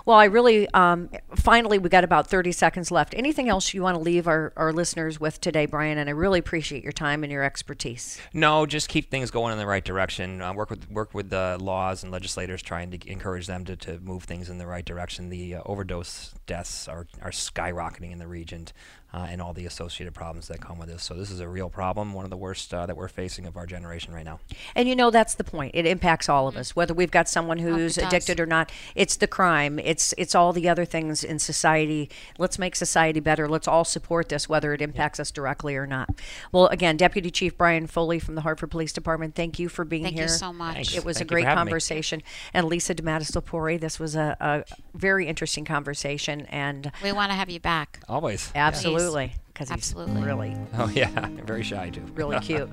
Well, 0.07 0.17
I 0.17 0.25
really, 0.25 0.69
um, 0.71 1.11
finally, 1.35 1.79
we 1.79 1.89
got 1.89 2.05
about 2.05 2.27
30 2.27 2.53
seconds 2.53 2.91
left. 2.91 3.15
Anything 3.17 3.49
else 3.49 3.75
you 3.75 3.83
want 3.83 3.97
to 3.97 4.01
leave 4.01 4.27
our, 4.27 4.53
our 4.57 4.73
listeners 4.73 5.21
with 5.21 5.41
today, 5.41 5.67
Brian? 5.67 5.99
And 5.99 6.09
I 6.09 6.13
really 6.13 6.39
appreciate 6.39 6.83
your 6.83 6.93
time 6.93 7.23
and 7.23 7.31
your 7.33 7.43
expertise. 7.43 8.19
No, 8.33 8.67
just 8.67 8.89
keep 8.89 9.11
things 9.11 9.31
going 9.31 9.53
in 9.53 9.59
the 9.59 9.67
right 9.67 9.85
direction. 9.85 10.41
Uh, 10.41 10.53
work 10.55 10.71
with 10.71 10.91
work 10.91 11.15
with 11.15 11.31
the 11.31 11.59
laws 11.61 12.03
and 12.03 12.13
legislators, 12.13 12.63
trying 12.63 12.91
to 12.91 13.11
encourage 13.11 13.47
them 13.47 13.65
to, 13.67 13.77
to 13.77 13.99
move 14.01 14.25
things 14.25 14.49
in 14.49 14.59
the 14.59 14.67
right 14.67 14.85
direction. 14.85 15.29
The 15.29 15.57
uh, 15.57 15.63
overdose 15.67 16.35
deaths 16.47 16.89
are, 16.89 17.07
are 17.23 17.31
skyrocketing 17.31 18.13
in 18.13 18.19
the 18.19 18.27
region, 18.27 18.69
uh, 19.13 19.27
and 19.29 19.41
all 19.41 19.53
the 19.53 19.65
associated 19.65 20.15
problems 20.15 20.49
that 20.49 20.61
come 20.61 20.79
with 20.79 20.89
this. 20.89 21.03
So 21.03 21.15
this 21.15 21.31
is 21.31 21.41
a 21.41 21.49
real 21.49 21.71
problem, 21.71 22.13
one 22.13 22.25
of 22.25 22.31
the 22.31 22.37
worst 22.37 22.73
uh, 22.75 22.85
that 22.87 22.97
we're 22.97 23.09
facing 23.09 23.47
of 23.47 23.57
our 23.57 23.67
generation 23.67 24.13
right 24.13 24.25
now. 24.25 24.41
And 24.75 24.89
you 24.89 24.95
know, 24.95 25.11
that's 25.11 25.35
the 25.35 25.45
point. 25.45 25.75
It 25.75 25.87
impacts 25.87 26.29
all 26.29 26.47
of 26.47 26.57
us, 26.57 26.77
whether 26.77 26.93
we've 26.93 27.11
got 27.11 27.29
someone 27.29 27.59
who's 27.59 27.97
addicted 27.97 28.39
or 28.39 28.47
not. 28.47 28.71
It's 28.95 29.17
the 29.17 29.27
crime, 29.27 29.79
it's, 29.79 30.15
it's 30.19 30.35
all 30.35 30.53
the 30.53 30.69
other 30.69 30.85
things 30.85 31.25
in 31.25 31.39
society. 31.39 32.11
Let's 32.39 32.59
make 32.59 32.77
society 32.77 33.21
better. 33.21 33.49
Let's 33.49 33.67
all 33.67 33.85
support 33.85 34.29
this, 34.29 34.49
whether 34.49 34.75
it 34.75 34.83
impacts 34.83 35.19
us 35.19 35.31
directly 35.31 35.77
or 35.77 35.87
not. 35.87 36.11
Well, 36.53 36.67
again, 36.67 36.97
Deputy 36.97 37.31
Chief 37.31 37.57
Brian 37.57 37.87
Foley 37.87 38.19
from 38.19 38.35
the 38.35 38.43
Hartford 38.43 38.71
Police 38.71 38.93
Department, 38.93 39.35
thank 39.35 39.59
you 39.59 39.69
for 39.69 39.85
being 39.85 40.03
Thank 40.03 40.17
here. 40.17 40.27
Thank 40.27 40.35
you 40.35 40.39
so 40.39 40.53
much. 40.53 40.75
Thanks. 40.75 40.97
It 40.97 41.05
was 41.05 41.19
Thank 41.19 41.31
a 41.31 41.35
great 41.35 41.45
having 41.45 41.65
me. 41.65 41.71
conversation. 41.71 42.23
And 42.53 42.67
Lisa 42.67 42.95
DeMattis 42.95 43.33
Lepore, 43.33 43.81
this 43.81 43.99
was 43.99 44.17
a, 44.17 44.37
a 44.41 44.65
very 44.95 45.27
interesting 45.27 45.65
conversation. 45.65 46.43
And 46.47 46.93
We 47.03 47.13
want 47.13 47.31
to 47.31 47.37
have 47.37 47.49
you 47.51 47.61
back. 47.61 48.01
Always. 48.09 48.51
Yeah. 48.55 48.69
Absolutely, 48.99 49.33
because 49.53 49.69
he's 49.71 49.77
Absolutely. 49.79 50.23
really, 50.23 50.57
Oh 50.75 50.89
yeah, 50.95 51.29
very 51.45 51.63
shy 51.63 51.91
too. 51.91 52.03
really 52.15 52.39
cute. 52.41 52.69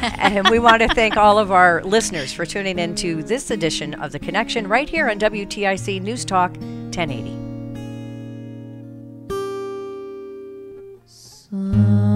and 0.00 0.48
we 0.50 0.58
want 0.58 0.82
to 0.82 0.88
thank 0.88 1.16
all 1.16 1.38
of 1.38 1.50
our 1.52 1.82
listeners 1.84 2.32
for 2.32 2.44
tuning 2.46 2.78
in 2.78 2.94
to 2.96 3.22
this 3.22 3.50
edition 3.50 3.94
of 3.94 4.12
The 4.12 4.18
Connection 4.18 4.68
right 4.68 4.88
here 4.88 5.08
on 5.10 5.18
WTIC 5.18 6.02
News 6.02 6.24
Talk 6.24 6.52
1080. 6.56 7.44
Somewhere 11.06 12.15